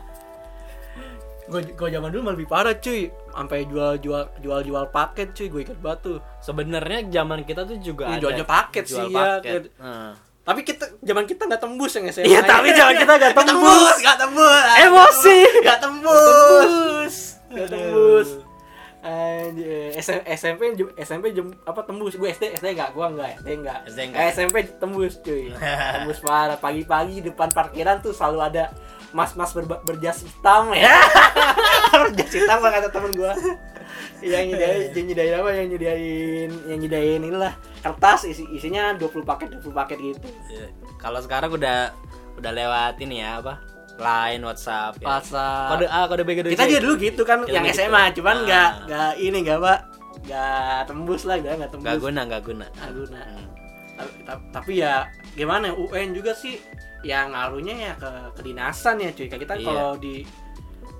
Gue 1.44 1.66
gue 1.66 1.88
zaman 1.90 2.08
dulu 2.08 2.22
malah 2.22 2.36
lebih 2.38 2.46
parah 2.46 2.74
cuy. 2.76 3.10
Sampai 3.28 3.66
jual 3.66 3.98
jual 3.98 4.22
jual 4.38 4.60
jual 4.62 4.84
paket 4.88 5.34
cuy. 5.34 5.46
Gue 5.48 5.60
ikat 5.64 5.78
batu 5.78 6.22
sebenarnya 6.38 7.10
zaman 7.10 7.42
kita 7.42 7.66
tuh 7.66 7.82
juga 7.82 8.06
Iya, 8.06 8.12
ada 8.12 8.22
jual-jual 8.22 8.46
paket 8.48 8.84
jual 8.86 9.02
sih, 9.02 9.10
ya. 9.10 9.58
tapi 10.40 10.60
kita 10.62 10.86
zaman 11.00 11.26
kita 11.26 11.42
nggak 11.44 11.58
tembus 11.60 11.92
yang 11.92 12.06
SMA 12.08 12.26
Iya, 12.28 12.40
tapi 12.42 12.70
zaman 12.70 12.94
kita 12.96 13.12
nggak 13.12 13.34
tembus. 13.42 13.94
nggak 13.98 14.16
tembus. 14.16 14.62
Emosi. 14.78 15.38
nggak 15.60 15.78
tembus. 15.80 17.14
Nggak 17.50 17.68
tembus 17.68 18.28
Anjir, 19.00 19.96
SM, 19.96 20.20
SMP 20.28 20.76
SMP 21.00 21.32
jem, 21.32 21.48
apa 21.64 21.80
tembus. 21.88 22.20
Gue 22.20 22.36
SD 22.36 22.60
SD 22.60 22.76
enggak 22.76 22.92
gue 22.92 23.06
enggak 23.06 23.28
SD 23.40 23.48
enggak 23.64 23.78
SD 23.88 23.98
enggak. 24.12 24.20
Eh, 24.20 24.28
SMP 24.30 24.56
tembus 24.76 25.14
cuy. 25.24 25.48
Tembus 25.96 26.20
parah. 26.20 26.60
Pagi-pagi 26.60 27.24
depan 27.24 27.48
parkiran 27.48 28.04
tuh 28.04 28.12
selalu 28.12 28.38
ada 28.44 28.64
mas-mas 29.16 29.56
berba- 29.56 29.80
berjas 29.82 30.20
hitam 30.22 30.76
ya. 30.76 31.00
Berjas 32.06 32.32
hitam 32.32 32.60
lah 32.60 32.70
kata 32.76 32.88
temen 32.92 33.12
gue 33.16 33.32
yang 34.22 34.46
nyediain 34.52 34.82
yang 34.96 35.06
nyediain 35.08 35.34
apa? 35.40 35.50
Yang 35.56 35.68
nyediain 35.76 36.50
yang 36.68 36.78
nyediain 36.78 37.20
inilah. 37.24 37.52
Kertas 37.80 38.28
isi 38.28 38.44
isinya 38.52 38.92
20 38.94 39.24
paket 39.24 39.48
20 39.60 39.72
paket 39.72 39.98
gitu. 39.98 40.28
Iya. 40.52 40.68
Kalau 41.00 41.20
sekarang 41.24 41.50
udah 41.56 41.90
udah 42.36 42.52
lewat 42.52 43.00
ini 43.00 43.24
ya 43.24 43.40
apa? 43.40 43.60
Line, 44.00 44.40
WhatsApp 44.42 44.92
ya. 44.96 45.06
WhatsApp. 45.06 45.68
Kode 45.70 45.86
A, 45.86 46.00
kode 46.06 46.22
B, 46.22 46.30
kode 46.34 46.48
kita 46.48 46.64
C. 46.64 46.68
juga 46.68 46.80
dulu 46.80 46.94
gitu 46.98 47.22
kan 47.22 47.38
Kita 47.42 47.52
yang 47.52 47.64
gitu. 47.64 47.76
SMA 47.78 48.02
cuman 48.12 48.36
nggak 48.42 48.70
nggak 48.86 49.10
ini 49.18 49.38
nggak 49.40 49.58
apa 49.58 49.74
nggak 50.20 50.78
tembus 50.84 51.22
lah 51.22 51.36
nggak 51.36 51.54
nggak 51.56 51.70
tembus 51.70 51.86
Gak 51.86 51.98
guna, 51.98 52.20
gak 52.24 52.42
guna. 52.42 52.66
Nggak 52.70 52.92
guna. 52.94 53.20
Hmm. 53.20 53.46
Ta- 53.94 54.14
ta- 54.26 54.44
tapi 54.50 54.72
ya 54.76 54.94
gimana 55.30 55.68
ya, 55.68 55.74
UN 55.74 56.10
juga 56.10 56.32
sih 56.32 56.56
yang 57.00 57.30
ngaruhnya 57.30 57.74
ya 57.76 57.92
ke 57.94 58.10
kedinasan 58.34 58.96
ya 58.98 59.10
cuy 59.10 59.26
kayak 59.26 59.42
kita 59.42 59.54
Iya. 59.56 59.66
kalau 59.66 59.90
di 59.96 60.24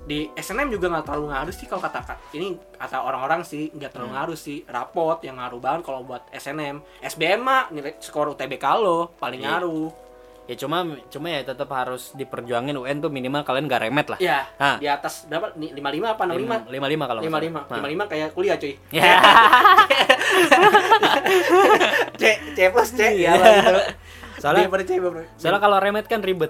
di 0.01 0.25
SNM 0.31 0.69
juga 0.71 0.89
nggak 0.89 1.05
terlalu 1.05 1.29
ngaruh 1.29 1.53
sih 1.53 1.65
kalau 1.65 1.77
kata 1.79 2.01
ini 2.31 2.47
kata 2.73 2.97
orang-orang 2.99 3.41
sih 3.41 3.69
nggak 3.69 3.91
terlalu 3.91 4.09
Hmm. 4.09 4.17
ngaruh 4.17 4.33
sih 4.35 4.65
rapot 4.65 5.21
yang 5.21 5.37
ngaruh 5.37 5.57
banget 5.57 5.81
kalau 5.83 6.01
buat 6.01 6.25
SNM 6.31 6.81
SBM 6.99 7.37
mah 7.39 7.69
nilai 7.69 7.93
skor 7.97 8.33
UTBK 8.33 8.65
lo 8.77 9.13
paling 9.15 9.39
Iya. 9.39 9.61
ngaruh 9.61 10.00
Ya 10.43 10.55
cuma 10.57 10.83
cuma 11.07 11.27
ya 11.27 11.41
tetap 11.41 11.69
harus 11.69 12.11
diperjuangin 12.11 12.73
UN 12.73 12.97
tuh 12.97 13.07
minimal 13.07 13.41
kalian 13.41 13.65
gak 13.65 13.81
remet 13.81 14.07
lah. 14.07 14.19
ya 14.19 14.43
Hah. 14.57 14.75
di 14.77 14.85
atas 14.85 15.23
berapa 15.25 15.53
Ni- 15.55 15.71
55 15.71 15.79
apa 16.09 16.23
65 16.25 16.67
lima 16.67 16.87
lima 16.89 17.05
kalau 17.05 17.21
lima 17.21 17.29
salah. 17.31 17.41
lima 17.41 17.59
Nah. 17.61 17.77
lima 17.77 17.87
lima 17.87 18.03
kayak 18.05 18.29
kuliah 18.31 18.55
cuy 18.55 18.73
Ya. 18.91 19.15
C 22.13 22.23
C 22.51 22.59
plus 22.67 22.89
C 22.91 23.01
ya 23.17 23.33
Soalnya 24.33 24.65
soalnya 25.37 25.61
kalau 25.61 25.77
remet 25.77 26.09
kan 26.09 26.17
ribet. 26.19 26.49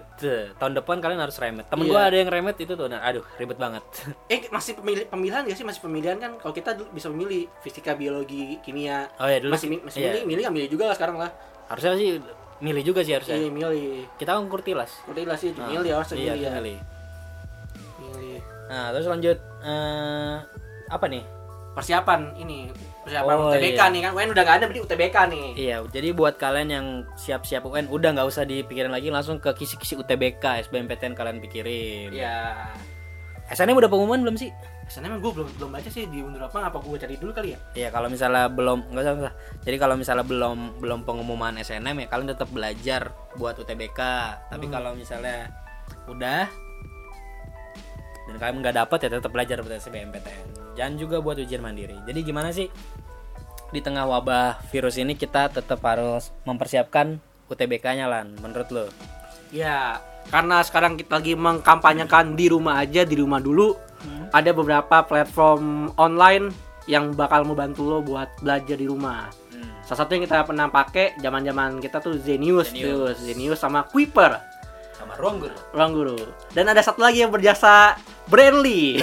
Tahun 0.56 0.72
depan 0.72 0.98
kalian 0.98 1.20
harus 1.20 1.36
remet. 1.36 1.68
Temen 1.68 1.84
Iya. 1.84 1.92
gua 1.92 2.02
ada 2.08 2.16
yang 2.16 2.32
remet 2.32 2.56
itu 2.56 2.72
tuh, 2.72 2.88
nah, 2.88 3.04
aduh 3.04 3.20
ribet 3.36 3.60
banget. 3.60 3.84
eh 4.32 4.48
masih 4.48 4.80
pemilih 4.80 5.04
pemilihan 5.06 5.44
gak 5.44 5.54
sih 5.54 5.68
masih 5.68 5.84
pemilihan 5.84 6.16
kan 6.16 6.40
kalau 6.40 6.56
kita 6.56 6.72
dulu 6.72 6.88
bisa 6.90 7.12
memilih 7.12 7.52
fisika 7.60 7.92
biologi 7.92 8.56
kimia 8.62 9.12
Oh 9.20 9.28
ya 9.28 9.38
dulu 9.38 9.52
masih 9.52 9.68
masih 9.78 10.00
iya. 10.00 10.08
milih 10.10 10.24
milih 10.26 10.44
milih 10.50 10.70
juga 10.72 10.88
lah 10.88 10.96
sekarang 10.96 11.20
lah 11.20 11.36
harusnya 11.68 11.92
sih 11.94 12.10
milih 12.62 12.84
juga 12.84 13.02
sih 13.02 13.12
harusnya. 13.12 13.36
iya 13.36 13.50
milih 13.50 14.06
Kita 14.16 14.32
kan 14.32 14.46
kurtilas. 14.46 15.02
lah 15.04 15.36
sih 15.36 15.50
Nah, 15.52 15.68
milih 15.68 15.92
harus 15.92 16.10
iya, 16.12 16.32
milih 16.32 16.40
ya 16.40 16.52
milih. 16.56 16.78
milih 18.00 18.40
Nah, 18.68 18.86
terus 18.92 19.08
lanjut 19.08 19.38
eh 19.62 20.36
apa 20.88 21.06
nih? 21.08 21.24
persiapan 21.72 22.36
ini 22.36 22.68
persiapan 23.02 23.32
Oh, 23.34 23.50
UTBK 23.50 23.74
iya. 23.74 23.86
nih 23.88 24.02
kan 24.04 24.12
UN 24.12 24.30
udah 24.30 24.44
gak 24.44 24.56
ada 24.60 24.66
berarti 24.68 24.84
UTBK 24.84 25.18
nih 25.26 25.46
Iya, 25.56 25.76
jadi 25.88 26.10
buat 26.12 26.36
kalian 26.36 26.70
yang 26.70 26.86
siap-siap 27.16 27.64
UN 27.64 27.88
udah 27.88 28.12
nggak 28.12 28.28
usah 28.28 28.44
dipikirin 28.44 28.92
lagi 28.92 29.08
langsung 29.08 29.40
ke 29.40 29.56
kisi-kisi 29.56 29.96
UTBK, 29.96 30.68
SBMPTN 30.68 31.16
kalian 31.16 31.40
pikirin. 31.40 32.12
iya 32.12 32.68
SNM 33.48 33.72
udah 33.74 33.88
pengumuman 33.88 34.20
belum 34.22 34.36
sih? 34.36 34.52
Sebenarnya 34.92 35.24
gue 35.24 35.32
belum 35.32 35.48
belum 35.56 35.72
baca 35.72 35.88
sih 35.88 36.04
di 36.12 36.20
undur 36.20 36.44
apa 36.44 36.68
apa 36.68 36.76
gue 36.84 37.00
cari 37.00 37.16
dulu 37.16 37.32
kali 37.32 37.56
ya 37.56 37.60
Iya, 37.72 37.90
kalau 37.96 38.12
misalnya 38.12 38.52
belum 38.52 38.92
nggak 38.92 39.04
usah, 39.08 39.14
usah. 39.24 39.34
Jadi 39.64 39.76
kalau 39.80 39.96
misalnya 39.96 40.26
belum 40.28 40.84
belum 40.84 41.00
pengumuman 41.08 41.56
SNM 41.64 41.96
ya 41.96 42.08
kalian 42.12 42.30
tetap 42.36 42.52
belajar 42.52 43.16
buat 43.40 43.56
UTBK. 43.56 44.00
Tapi 44.52 44.66
Hmm. 44.68 44.74
kalau 44.76 44.92
misalnya 44.92 45.48
udah 46.12 46.44
dan 48.28 48.36
kalian 48.36 48.60
nggak 48.60 48.76
dapat 48.78 48.98
ya 49.02 49.10
tetap 49.10 49.32
belajar 49.32 49.64
buat 49.64 49.80
SBMPTN. 49.80 50.76
Jangan 50.76 50.94
juga 51.00 51.24
buat 51.24 51.40
ujian 51.40 51.64
mandiri. 51.64 51.96
Jadi 52.04 52.20
gimana 52.22 52.52
sih 52.52 52.68
di 53.72 53.80
tengah 53.80 54.04
wabah 54.04 54.60
virus 54.68 55.00
ini 55.00 55.16
kita 55.16 55.48
tetap 55.48 55.80
harus 55.88 56.36
mempersiapkan 56.44 57.16
UTBK-nya 57.48 58.08
lan 58.08 58.36
menurut 58.40 58.68
lo? 58.72 58.86
ya 59.52 60.00
karena 60.32 60.64
sekarang 60.64 60.96
kita 60.96 61.20
lagi 61.20 61.36
mengkampanyekan 61.36 62.40
di 62.40 62.48
rumah 62.48 62.80
aja 62.80 63.04
di 63.04 63.20
rumah 63.20 63.44
dulu 63.44 63.76
Hmm. 64.02 64.26
ada 64.34 64.50
beberapa 64.52 65.06
platform 65.06 65.94
online 65.96 66.50
yang 66.90 67.14
bakal 67.14 67.46
membantu 67.46 67.86
lo 67.86 68.02
buat 68.02 68.28
belajar 68.42 68.74
di 68.74 68.90
rumah 68.90 69.30
Salah 69.82 70.08
satu 70.08 70.16
yang 70.16 70.24
kita 70.24 70.48
pernah 70.48 70.72
pakai 70.72 71.20
zaman-zaman 71.20 71.82
kita 71.84 72.00
tuh 72.00 72.16
Zenius, 72.16 72.72
tuh, 72.72 73.12
Zenius. 73.12 73.18
Zenius 73.28 73.60
sama 73.60 73.84
Kuiper, 73.84 74.40
Sama 74.96 75.20
ruang 75.20 75.42
guru. 75.44 75.58
ruang 75.76 75.92
guru. 75.92 76.18
Dan 76.56 76.72
ada 76.72 76.80
satu 76.80 77.04
lagi 77.04 77.26
yang 77.26 77.28
berjasa 77.34 78.00
Brandly. 78.32 79.02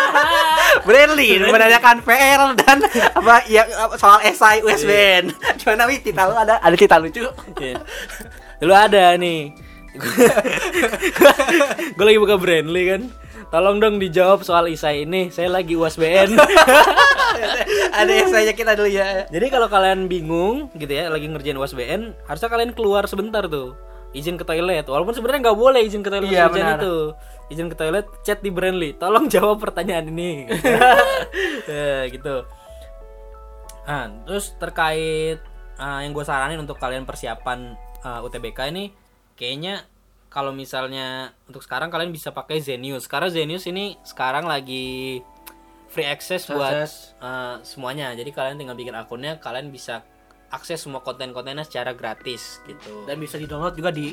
Brandly 0.88 1.36
menanyakan 1.42 2.00
PR 2.00 2.54
dan 2.56 2.78
apa 3.12 3.44
ya 3.44 3.68
soal 4.00 4.24
esai 4.24 4.64
USBN. 4.64 5.36
Gimana 5.60 5.84
Wi? 5.84 6.00
Tita 6.00 6.30
lu 6.30 6.38
ada 6.38 6.64
ada 6.64 6.76
tita 6.78 6.96
lucu. 6.96 7.26
Iya. 7.60 7.76
Dulu 8.62 8.72
ada 8.72 9.20
nih. 9.20 9.52
gue 11.92 12.04
lagi 12.08 12.18
buka 12.22 12.40
Brandly 12.40 12.82
kan. 12.88 13.02
Tolong 13.46 13.78
dong 13.78 14.02
dijawab 14.02 14.42
soal 14.42 14.66
isai 14.66 15.06
ini. 15.06 15.30
Saya 15.30 15.46
lagi 15.46 15.78
USBN. 15.78 16.34
ada 18.00 18.12
esainya 18.12 18.54
kita 18.56 18.74
dulu 18.74 18.90
ya. 18.90 19.30
Jadi 19.30 19.46
kalau 19.48 19.70
kalian 19.70 20.10
bingung 20.10 20.66
gitu 20.74 20.90
ya, 20.90 21.06
lagi 21.06 21.30
ngerjain 21.30 21.54
USBN, 21.54 22.26
harusnya 22.26 22.50
kalian 22.50 22.72
keluar 22.74 23.06
sebentar 23.06 23.46
tuh. 23.46 23.78
Izin 24.10 24.34
ke 24.34 24.42
toilet. 24.42 24.88
Walaupun 24.88 25.14
sebenarnya 25.14 25.50
nggak 25.50 25.58
boleh 25.58 25.80
izin 25.84 26.02
ke 26.02 26.10
toilet 26.10 26.30
Iya, 26.32 26.50
benar. 26.50 26.80
itu. 26.82 27.14
Izin 27.52 27.68
ke 27.70 27.76
toilet, 27.78 28.06
chat 28.26 28.42
di 28.42 28.50
Brandly. 28.50 28.98
Tolong 28.98 29.30
jawab 29.30 29.62
pertanyaan 29.62 30.10
ini. 30.10 30.50
ya, 31.70 32.10
gitu. 32.10 32.42
Nah, 33.86 34.10
terus 34.26 34.58
terkait 34.58 35.38
uh, 35.78 36.00
yang 36.02 36.10
gue 36.10 36.24
saranin 36.26 36.58
untuk 36.58 36.80
kalian 36.82 37.06
persiapan 37.06 37.78
uh, 38.02 38.26
UTBK 38.26 38.74
ini, 38.74 38.90
kayaknya 39.38 39.86
kalau 40.36 40.52
misalnya 40.52 41.32
untuk 41.48 41.64
sekarang 41.64 41.88
kalian 41.88 42.12
bisa 42.12 42.28
pakai 42.28 42.60
Zenius. 42.60 43.08
Karena 43.08 43.32
Zenius 43.32 43.64
ini 43.72 43.96
sekarang 44.04 44.44
lagi 44.44 45.24
free 45.88 46.04
access 46.04 46.44
buat 46.52 46.84
uh, 47.24 47.64
semuanya. 47.64 48.12
Jadi 48.12 48.36
kalian 48.36 48.60
tinggal 48.60 48.76
bikin 48.76 48.92
akunnya, 48.92 49.40
kalian 49.40 49.72
bisa 49.72 50.04
akses 50.52 50.84
semua 50.84 51.00
konten-kontennya 51.00 51.64
secara 51.64 51.96
gratis 51.96 52.60
gitu. 52.68 53.08
Dan 53.08 53.16
bisa 53.16 53.40
di-download 53.40 53.80
juga 53.80 53.88
di 53.88 54.12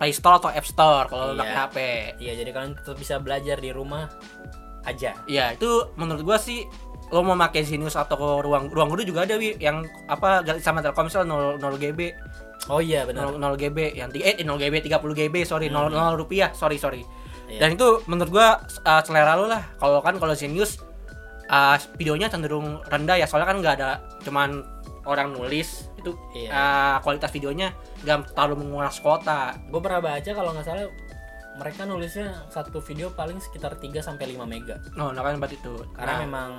Play 0.00 0.16
Store 0.16 0.40
atau 0.40 0.48
App 0.48 0.64
Store 0.64 1.04
kalau 1.12 1.36
Iya. 1.36 1.44
pakai 1.44 1.56
HP. 1.60 1.76
Iya, 2.24 2.32
jadi 2.40 2.50
kalian 2.56 2.72
tetap 2.72 2.96
bisa 2.96 3.20
belajar 3.20 3.60
di 3.60 3.70
rumah 3.76 4.08
aja. 4.88 5.20
Iya, 5.28 5.52
itu 5.52 5.92
menurut 6.00 6.24
gua 6.24 6.40
sih 6.40 6.64
lo 7.12 7.20
mau 7.20 7.36
pakai 7.36 7.60
Zenius 7.60 7.92
atau 7.92 8.40
ruang 8.40 8.72
ruang 8.72 8.88
guru 8.88 9.04
juga 9.04 9.28
ada 9.28 9.36
wi 9.36 9.52
yang 9.60 9.84
apa 10.08 10.40
sama 10.64 10.80
Telkomsel 10.80 11.28
0, 11.28 11.60
0 11.60 11.76
GB 11.76 12.16
Oh 12.70 12.78
iya 12.78 13.02
benar. 13.02 13.26
0, 13.26 13.42
0 13.42 13.58
GB 13.58 13.98
yang 13.98 14.10
eh 14.14 14.38
0 14.38 14.46
GB 14.54 14.74
30 14.86 15.02
GB 15.18 15.34
sorry 15.42 15.66
0, 15.66 15.90
0 15.90 16.14
rupiah 16.14 16.54
sorry 16.54 16.78
sorry 16.78 17.02
Iya. 17.50 17.58
dan 17.58 17.68
itu 17.74 18.00
menurut 18.06 18.30
gua 18.32 18.48
uh, 18.80 19.02
selera 19.04 19.34
lo 19.36 19.44
lah 19.44 19.60
kalau 19.76 20.00
kan 20.00 20.16
kalau 20.16 20.32
Zenius 20.32 20.78
uh, 21.50 21.76
videonya 21.98 22.30
cenderung 22.30 22.80
rendah 22.86 23.18
ya 23.18 23.26
soalnya 23.28 23.50
kan 23.50 23.58
nggak 23.60 23.74
ada 23.76 23.90
cuman 24.22 24.62
orang 25.04 25.34
nulis 25.34 25.90
itu 25.98 26.14
Iya. 26.32 26.48
uh, 26.48 26.96
kualitas 27.02 27.28
videonya 27.28 27.74
nggak 28.06 28.32
terlalu 28.32 28.62
menguras 28.64 28.96
kuota 29.02 29.58
Gue 29.68 29.82
pernah 29.82 30.00
baca 30.00 30.30
kalau 30.30 30.54
nggak 30.54 30.64
salah 30.64 30.86
mereka 31.52 31.84
nulisnya 31.84 32.46
satu 32.48 32.80
video 32.80 33.12
paling 33.12 33.36
sekitar 33.36 33.76
3 33.76 34.00
sampai 34.00 34.32
5 34.32 34.48
mega. 34.48 34.80
no 34.96 35.12
nah 35.12 35.20
kan 35.20 35.36
berarti 35.36 35.60
itu 35.60 35.74
Karena 35.92 36.12
Nah, 36.16 36.20
memang 36.24 36.50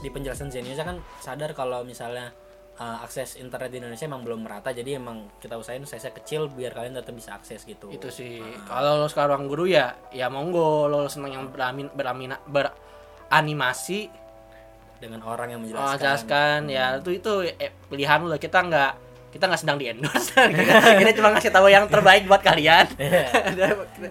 di 0.00 0.08
penjelasan 0.10 0.50
Zenius 0.50 0.80
kan 0.80 0.98
sadar 1.22 1.54
kalau 1.54 1.86
misalnya 1.86 2.34
uh, 2.78 3.04
akses 3.04 3.36
internet 3.38 3.70
di 3.74 3.78
Indonesia 3.82 4.06
emang 4.06 4.22
belum 4.22 4.40
merata 4.46 4.70
jadi 4.70 4.98
emang 4.98 5.28
kita 5.42 5.58
usahain 5.58 5.84
size 5.84 6.10
kecil 6.14 6.48
biar 6.48 6.72
kalian 6.72 6.98
tetap 6.98 7.14
bisa 7.14 7.34
akses 7.34 7.66
gitu. 7.66 7.90
itu 7.90 8.08
sih. 8.08 8.40
Kalau 8.66 9.02
lo 9.02 9.06
sekarang 9.10 9.50
guru 9.50 9.68
ya 9.68 9.98
ya 10.14 10.30
monggo 10.30 10.86
lo 10.86 11.10
seneng 11.10 11.34
yang 11.34 11.44
beramin 11.50 11.90
beramina 11.92 12.38
beranimasi. 12.48 14.30
Dengan 14.98 15.22
orang 15.22 15.54
yang 15.54 15.62
oh, 15.62 15.64
menjelaskan. 15.70 16.02
jelaskan 16.02 16.58
ya 16.66 16.98
itu 16.98 17.10
itu 17.22 17.32
eh, 17.46 17.70
pilihan 17.86 18.18
lo. 18.26 18.34
Kita 18.34 18.66
nggak 18.66 18.92
kita 19.28 19.44
nggak 19.44 19.60
sedang 19.60 19.78
di 19.78 19.86
endorse. 19.92 20.32
Kita 21.00 21.10
cuma 21.20 21.36
ngasih 21.36 21.52
tahu 21.52 21.68
yang 21.68 21.84
terbaik 21.86 22.24
buat 22.24 22.40
kalian. 22.40 22.88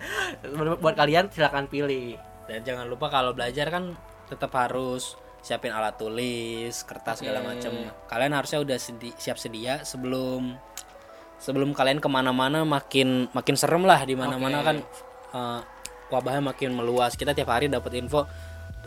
Buat 0.84 0.96
kalian 0.96 1.34
silakan 1.34 1.66
pilih. 1.66 2.16
Dan 2.46 2.62
jangan 2.64 2.86
lupa 2.86 3.10
kalau 3.10 3.34
belajar 3.34 3.68
kan 3.74 3.98
tetap 4.30 4.54
harus 4.56 5.18
siapin 5.40 5.72
alat 5.72 5.96
tulis, 5.96 6.74
kertas 6.84 7.20
segala 7.20 7.40
Oke. 7.40 7.48
macam. 7.56 7.72
Kalian 8.06 8.34
harusnya 8.34 8.60
udah 8.60 8.78
sedi- 8.78 9.16
siap 9.16 9.38
sedia 9.38 9.82
sebelum 9.82 10.56
sebelum 11.38 11.70
kalian 11.72 12.02
ke 12.02 12.10
mana-mana 12.10 12.66
makin 12.66 13.30
makin 13.32 13.54
serem 13.54 13.86
lah 13.86 14.02
di 14.04 14.18
mana-mana 14.18 14.60
Oke. 14.60 14.66
kan 14.66 14.78
eh, 15.34 15.60
wabahnya 16.10 16.52
makin 16.52 16.74
meluas. 16.74 17.14
Kita 17.14 17.32
tiap 17.32 17.48
hari 17.48 17.68
dapat 17.68 17.94
info 17.96 18.26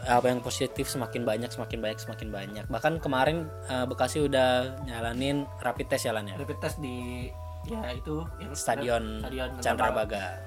apa 0.00 0.32
yang 0.32 0.40
positif 0.40 0.88
semakin 0.88 1.28
banyak, 1.28 1.52
semakin 1.52 1.78
banyak, 1.78 1.98
semakin 2.00 2.28
banyak. 2.28 2.64
Bahkan 2.68 3.00
kemarin 3.00 3.48
eh, 3.66 3.84
Bekasi 3.84 4.24
udah 4.24 4.80
nyalanin 4.84 5.44
rapid 5.60 5.88
test 5.88 6.08
jalannya. 6.08 6.36
rapid 6.36 6.58
test 6.58 6.76
di 6.78 7.28
ya 7.68 7.92
itu 7.92 8.24
yang 8.40 8.56
Stadion 8.56 9.20
stadion 9.20 9.50
Candrabaga. 9.60 10.40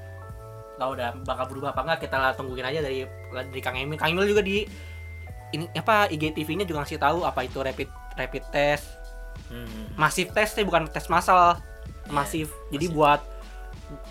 tahu 0.74 0.98
udah 0.98 1.14
bakal 1.22 1.46
berubah 1.46 1.70
apa 1.70 1.82
enggak 1.86 2.00
kita 2.10 2.18
lah 2.18 2.34
tungguin 2.34 2.66
aja 2.66 2.82
dari 2.82 3.06
dari 3.30 3.62
Kang 3.62 3.78
Emil 3.78 4.02
Kang 4.02 4.18
Emil 4.18 4.26
juga 4.26 4.42
di 4.42 4.66
ini 5.54 5.66
apa 5.78 6.10
IGTV-nya 6.10 6.66
juga 6.66 6.84
ngasih 6.84 7.00
tahu 7.00 7.24
apa 7.24 7.46
itu 7.46 7.62
rapid 7.62 7.90
rapid 8.18 8.44
test. 8.50 8.86
Hmm. 9.50 9.90
masif 9.98 10.34
tes 10.34 10.50
sih 10.50 10.66
bukan 10.66 10.90
tes 10.90 11.06
massal. 11.10 11.58
Masif. 12.10 12.50
Jadi 12.74 12.90
masif. 12.90 12.98
buat 12.98 13.22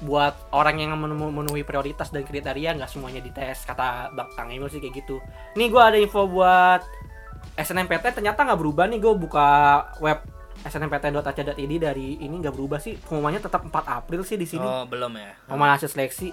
buat 0.02 0.34
orang 0.54 0.78
yang 0.78 0.94
menu- 0.94 1.18
memenuhi 1.18 1.66
prioritas 1.66 2.14
dan 2.14 2.22
kriteria 2.22 2.78
nggak 2.78 2.90
semuanya 2.90 3.18
dites 3.18 3.66
kata 3.66 4.14
bang 4.14 4.30
kang 4.38 4.48
Emil 4.54 4.70
sih 4.70 4.78
kayak 4.78 5.02
gitu. 5.02 5.18
Nih 5.58 5.66
gue 5.70 5.82
ada 5.82 5.98
info 5.98 6.30
buat 6.30 6.82
SNMPT 7.58 8.22
ternyata 8.22 8.46
nggak 8.46 8.60
berubah 8.60 8.86
nih 8.86 9.02
gue 9.02 9.14
buka 9.18 9.48
web 9.98 10.22
snmptn.ac.id 10.62 11.72
dari 11.82 12.22
ini 12.22 12.34
nggak 12.38 12.54
berubah 12.54 12.78
sih. 12.78 12.94
Pengumumannya 12.94 13.42
tetap 13.42 13.66
4 13.66 13.74
April 13.90 14.22
sih 14.22 14.38
di 14.38 14.46
sini. 14.46 14.62
Oh, 14.62 14.86
belum 14.86 15.18
ya. 15.18 15.34
pengumuman 15.50 15.74
hasil 15.74 15.90
seleksi 15.90 16.30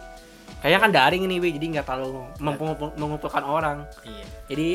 kayaknya 0.60 0.80
kan 0.80 0.92
daring 0.92 1.24
ini 1.24 1.36
Wi, 1.38 1.50
jadi 1.52 1.66
nggak 1.72 1.86
terlalu 1.86 2.22
mengumpul- 2.38 2.96
mengumpulkan 2.96 3.42
orang 3.42 3.78
Iya. 4.02 4.26
jadi 4.48 4.70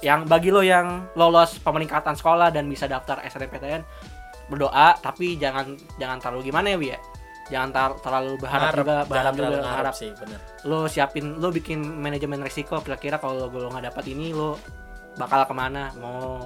yang 0.00 0.20
bagi 0.24 0.48
lo 0.48 0.60
yang 0.60 1.08
lolos 1.14 1.56
pemeningkatan 1.58 2.12
sekolah 2.12 2.48
dan 2.48 2.66
bisa 2.66 2.84
daftar 2.84 3.20
SNMPTN 3.22 3.82
berdoa 4.46 4.96
tapi 4.96 5.36
jangan 5.36 5.72
jangan 5.96 6.16
terlalu 6.18 6.48
gimana 6.48 6.68
ya 6.68 6.78
Wi 6.78 6.88
ya. 6.88 7.00
Jangan 7.48 7.70
tar- 7.70 7.98
terlalu 7.98 8.36
berharap 8.36 8.72
juga 8.74 8.84
jangan 8.92 9.08
berharap 9.08 9.32
juga 9.32 9.40
terlalu 9.42 9.60
berharap. 9.62 9.94
sih, 9.94 10.10
bener. 10.12 10.38
Lo 10.64 10.84
siapin 10.84 11.24
lo 11.36 11.48
bikin 11.48 11.80
manajemen 11.80 12.40
risiko 12.40 12.76
kira-kira 12.78 13.16
kalau 13.16 13.48
lo 13.48 13.68
nggak 13.68 13.88
dapat 13.88 14.04
ini 14.06 14.36
lo 14.36 14.60
bakal 15.16 15.44
ke 15.44 15.54
mana 15.56 15.88
mau 15.96 16.44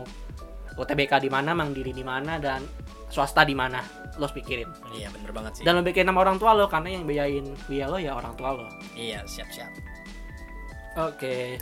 UTBK 0.72 1.18
di 1.18 1.26
mana, 1.26 1.52
Mandiri 1.52 1.90
di 1.90 2.00
mana 2.00 2.38
dan 2.38 2.62
swasta 3.06 3.42
di 3.42 3.52
mana 3.52 3.82
lo 4.14 4.26
pikirin 4.26 4.68
Iya, 4.90 5.08
bener 5.10 5.30
banget 5.30 5.52
sih. 5.56 5.62
dan 5.62 5.74
lo 5.74 5.82
bikin 5.82 6.04
nama 6.04 6.20
orang 6.20 6.36
tua 6.36 6.52
lo 6.52 6.66
karena 6.66 6.92
yang 6.92 7.04
biayain 7.04 7.46
biaya 7.64 7.86
lo 7.86 7.96
ya 7.96 8.12
orang 8.12 8.34
tua 8.34 8.50
lo 8.54 8.66
Iya, 8.92 9.24
siap-siap. 9.24 9.70
oke 10.98 11.58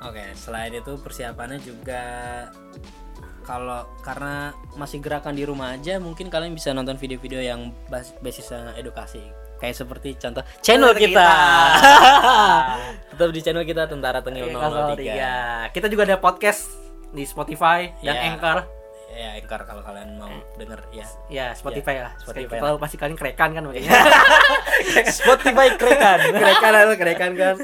Oke, 0.00 0.24
selain 0.32 0.72
itu 0.72 0.96
persiapannya 0.96 1.60
juga 1.60 2.00
kalau 3.42 3.84
karena 4.00 4.48
masih 4.72 4.96
gerakan 4.96 5.34
di 5.34 5.44
rumah 5.44 5.74
aja 5.74 5.98
mungkin 5.98 6.28
kalian 6.28 6.54
bisa 6.54 6.70
nonton 6.70 6.96
video-video 6.96 7.36
yang 7.38 7.68
bas- 7.84 8.16
basisnya 8.16 8.72
edukasi 8.76 9.20
kayak 9.58 9.76
seperti 9.76 10.16
contoh 10.16 10.40
channel 10.60 10.96
kita, 10.96 11.04
kita. 11.04 11.28
tetap 13.12 13.28
di 13.28 13.40
channel 13.42 13.60
kita 13.62 13.82
Tentara 13.84 14.20
Tengil 14.20 14.48
003 14.48 14.96
Iya, 15.02 15.36
kita 15.68 15.86
juga 15.86 16.06
ada 16.06 16.16
podcast 16.16 16.72
di 17.10 17.20
Spotify 17.22 17.92
dan 18.00 18.14
Iya. 18.14 18.24
Anchor. 18.32 18.58
Ya 19.20 19.36
Anchor 19.36 19.60
kalau 19.68 19.82
kalian 19.84 20.16
mau 20.16 20.32
denger 20.56 20.80
ya 20.96 21.04
Ya, 21.28 21.46
Spotify 21.52 22.00
lah. 22.00 22.16
Spotify 22.16 22.56
Spotify. 22.56 22.64
Tahu 22.64 22.76
pasti 22.80 22.96
kalian 22.96 23.16
kerekan 23.20 23.50
kan 23.52 23.62
makanya. 23.68 23.92
Spotify 25.20 25.66
kerekan 25.76 26.18
kerekan 26.40 26.70
lah, 26.72 26.96
kerekan 26.96 27.30
kan. 27.36 27.56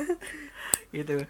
Gitu. 0.93 1.25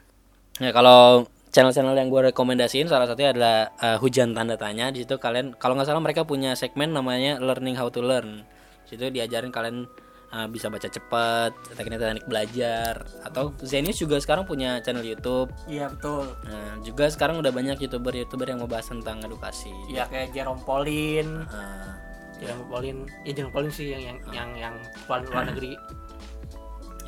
ya 0.56 0.70
kalau 0.74 1.26
channel-channel 1.54 1.96
yang 1.96 2.12
gue 2.12 2.22
rekomendasiin 2.32 2.90
salah 2.90 3.08
satunya 3.08 3.32
adalah 3.32 3.72
uh, 3.80 3.96
hujan 3.96 4.36
tanda 4.36 4.60
tanya 4.60 4.92
di 4.92 5.04
situ 5.04 5.16
kalian 5.16 5.56
kalau 5.56 5.72
nggak 5.72 5.88
salah 5.88 6.04
mereka 6.04 6.28
punya 6.28 6.52
segmen 6.52 6.92
namanya 6.92 7.40
learning 7.40 7.76
how 7.76 7.88
to 7.88 8.04
learn 8.04 8.44
di 8.84 8.96
situ 8.96 9.08
diajarin 9.08 9.48
kalian 9.48 9.88
uh, 10.30 10.46
bisa 10.46 10.66
baca 10.66 10.86
cepat 10.86 11.52
teknik-teknik 11.74 12.26
belajar 12.26 13.04
atau 13.22 13.50
Zenius 13.62 13.98
juga 13.98 14.18
sekarang 14.18 14.46
punya 14.46 14.78
channel 14.82 15.04
YouTube 15.04 15.50
Iya, 15.66 15.90
betul. 15.92 16.30
nah 16.46 16.78
juga 16.82 17.06
sekarang 17.10 17.38
udah 17.42 17.50
banyak 17.50 17.78
youtuber-youtuber 17.82 18.46
yang 18.46 18.62
membahas 18.62 18.90
tentang 18.90 19.22
edukasi 19.22 19.70
Iya 19.86 20.06
kayak 20.08 20.34
Jerome 20.34 20.62
Pauline. 20.62 21.46
Uh, 21.50 21.90
Jerome 22.36 22.68
Pauline, 22.68 23.00
ya 23.24 23.32
Jerome 23.32 23.52
Pauline 23.54 23.72
sih 23.72 23.96
yang 23.96 24.02
yang 24.04 24.18
yang 24.28 24.50
yang 24.54 24.74
luar, 25.08 25.24
luar 25.24 25.44
negeri. 25.54 25.72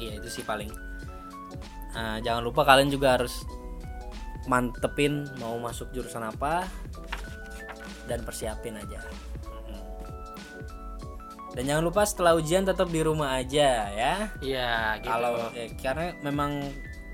Iya 0.00 0.22
itu 0.24 0.40
sih 0.40 0.44
paling. 0.46 0.72
Nah, 1.92 2.16
jangan 2.22 2.40
lupa 2.46 2.62
kalian 2.64 2.88
juga 2.88 3.18
harus 3.18 3.42
mantepin 4.48 5.28
mau 5.36 5.60
masuk 5.60 5.92
jurusan 5.92 6.24
apa 6.24 6.64
dan 8.08 8.24
persiapin 8.24 8.80
aja. 8.80 9.04
Dan 11.56 11.62
jangan 11.64 11.84
lupa 11.84 12.02
setelah 12.04 12.36
ujian 12.36 12.64
tetap 12.68 12.92
di 12.92 13.00
rumah 13.00 13.38
aja 13.40 13.88
ya. 13.92 14.14
Iya, 14.44 15.00
gitu. 15.00 15.08
Kalau 15.10 15.32
eh, 15.56 15.72
karena 15.80 16.12
memang 16.20 16.64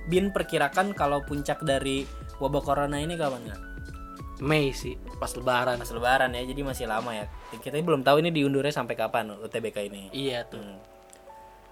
Bin 0.05 0.35
perkirakan 0.35 0.93
kalau 0.93 1.25
puncak 1.25 1.65
dari 1.65 2.05
wabah 2.37 2.61
corona 2.61 3.01
ini 3.01 3.17
kapan 3.17 3.41
nggak? 3.49 3.63
Mei 4.45 4.75
sih, 4.75 4.99
pas 5.17 5.33
lebaran. 5.33 5.81
Pas 5.81 5.89
lebaran 5.95 6.35
ya, 6.35 6.43
jadi 6.45 6.61
masih 6.61 6.85
lama 6.91 7.15
ya. 7.15 7.25
Kita 7.57 7.79
belum 7.81 8.05
tahu 8.05 8.21
ini 8.21 8.35
diundurnya 8.35 8.75
sampai 8.75 8.99
kapan 8.99 9.33
UTBK 9.33 9.89
ini. 9.89 10.13
Iya 10.13 10.45
tuh. 10.45 10.61
Hmm. 10.61 10.77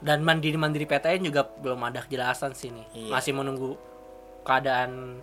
Dan 0.02 0.24
mandiri 0.24 0.56
mandiri 0.56 0.88
PTN 0.88 1.28
juga 1.28 1.44
belum 1.44 1.82
ada 1.84 2.06
kejelasan 2.06 2.56
sih 2.56 2.72
nih. 2.72 2.86
Iya. 2.96 3.12
Masih 3.12 3.32
menunggu 3.36 3.76
keadaan 4.46 5.20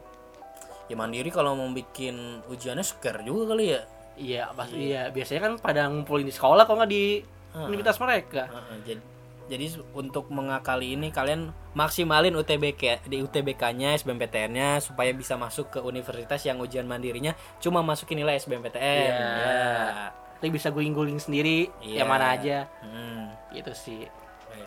Ya 0.90 0.98
mandiri 0.98 1.30
kalau 1.30 1.54
mau 1.54 1.70
bikin 1.70 2.42
ujiannya 2.50 2.82
scare 2.82 3.22
juga 3.22 3.54
kali 3.54 3.78
ya. 3.78 3.86
Iya, 4.20 4.52
pasti 4.52 4.92
iya. 4.92 5.08
Biasanya 5.10 5.42
kan 5.48 5.54
pada 5.64 5.88
ngumpulin 5.88 6.28
di 6.28 6.36
sekolah 6.36 6.68
kok 6.68 6.76
nggak 6.76 6.92
di 6.92 7.24
universitas 7.56 7.98
mereka. 8.04 8.44
Heeh, 8.52 8.78
jadi 8.86 9.02
jadi 9.50 9.66
untuk 9.98 10.30
mengakali 10.30 10.94
ini 10.94 11.10
kalian 11.10 11.50
maksimalin 11.74 12.38
UTBK 12.38 13.10
di 13.10 13.18
UTBK-nya, 13.26 13.98
SBMPTN-nya 13.98 14.78
supaya 14.78 15.10
bisa 15.10 15.34
masuk 15.42 15.74
ke 15.74 15.80
universitas 15.82 16.46
yang 16.46 16.62
ujian 16.62 16.86
mandirinya 16.86 17.34
cuma 17.58 17.82
masukin 17.82 18.22
nilai 18.22 18.38
SBMPTN. 18.38 19.10
Iya. 19.10 19.10
Ya. 19.10 20.14
Tapi 20.38 20.54
bisa 20.54 20.70
guling-guling 20.70 21.18
sendiri 21.18 21.74
Iya. 21.82 22.06
yang 22.06 22.10
mana 22.14 22.38
aja. 22.38 22.70
Hmm. 22.86 23.34
Gitu 23.50 23.74
sih. 23.74 24.06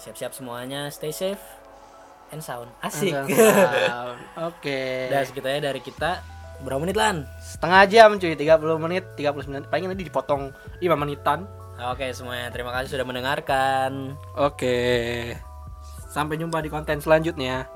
Siap-siap 0.03 0.35
semuanya, 0.35 0.91
stay 0.91 1.15
safe 1.15 1.41
and 2.35 2.43
sound. 2.43 2.67
Asik. 2.83 3.15
Oke. 4.51 5.07
Dan 5.13 5.23
segitu 5.23 5.47
dari 5.47 5.79
kita. 5.79 6.32
Berapa 6.63 6.79
menit 6.79 6.95
lan? 6.95 7.27
Setengah 7.43 7.83
jam 7.91 8.09
cuy, 8.17 8.39
30 8.39 8.79
menit, 8.79 9.05
39. 9.19 9.67
Paling 9.67 9.91
nanti 9.91 10.07
dipotong 10.07 10.55
5 10.79 10.95
menitan. 10.95 11.45
Oke 11.83 12.15
semuanya, 12.15 12.55
terima 12.55 12.71
kasih 12.71 12.95
sudah 12.95 13.07
mendengarkan. 13.07 14.15
Oke. 14.39 15.35
Sampai 16.07 16.39
jumpa 16.39 16.63
di 16.63 16.71
konten 16.71 17.03
selanjutnya. 17.03 17.67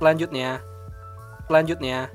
Selanjutnya. 0.00 0.64
Selanjutnya. 1.50 2.08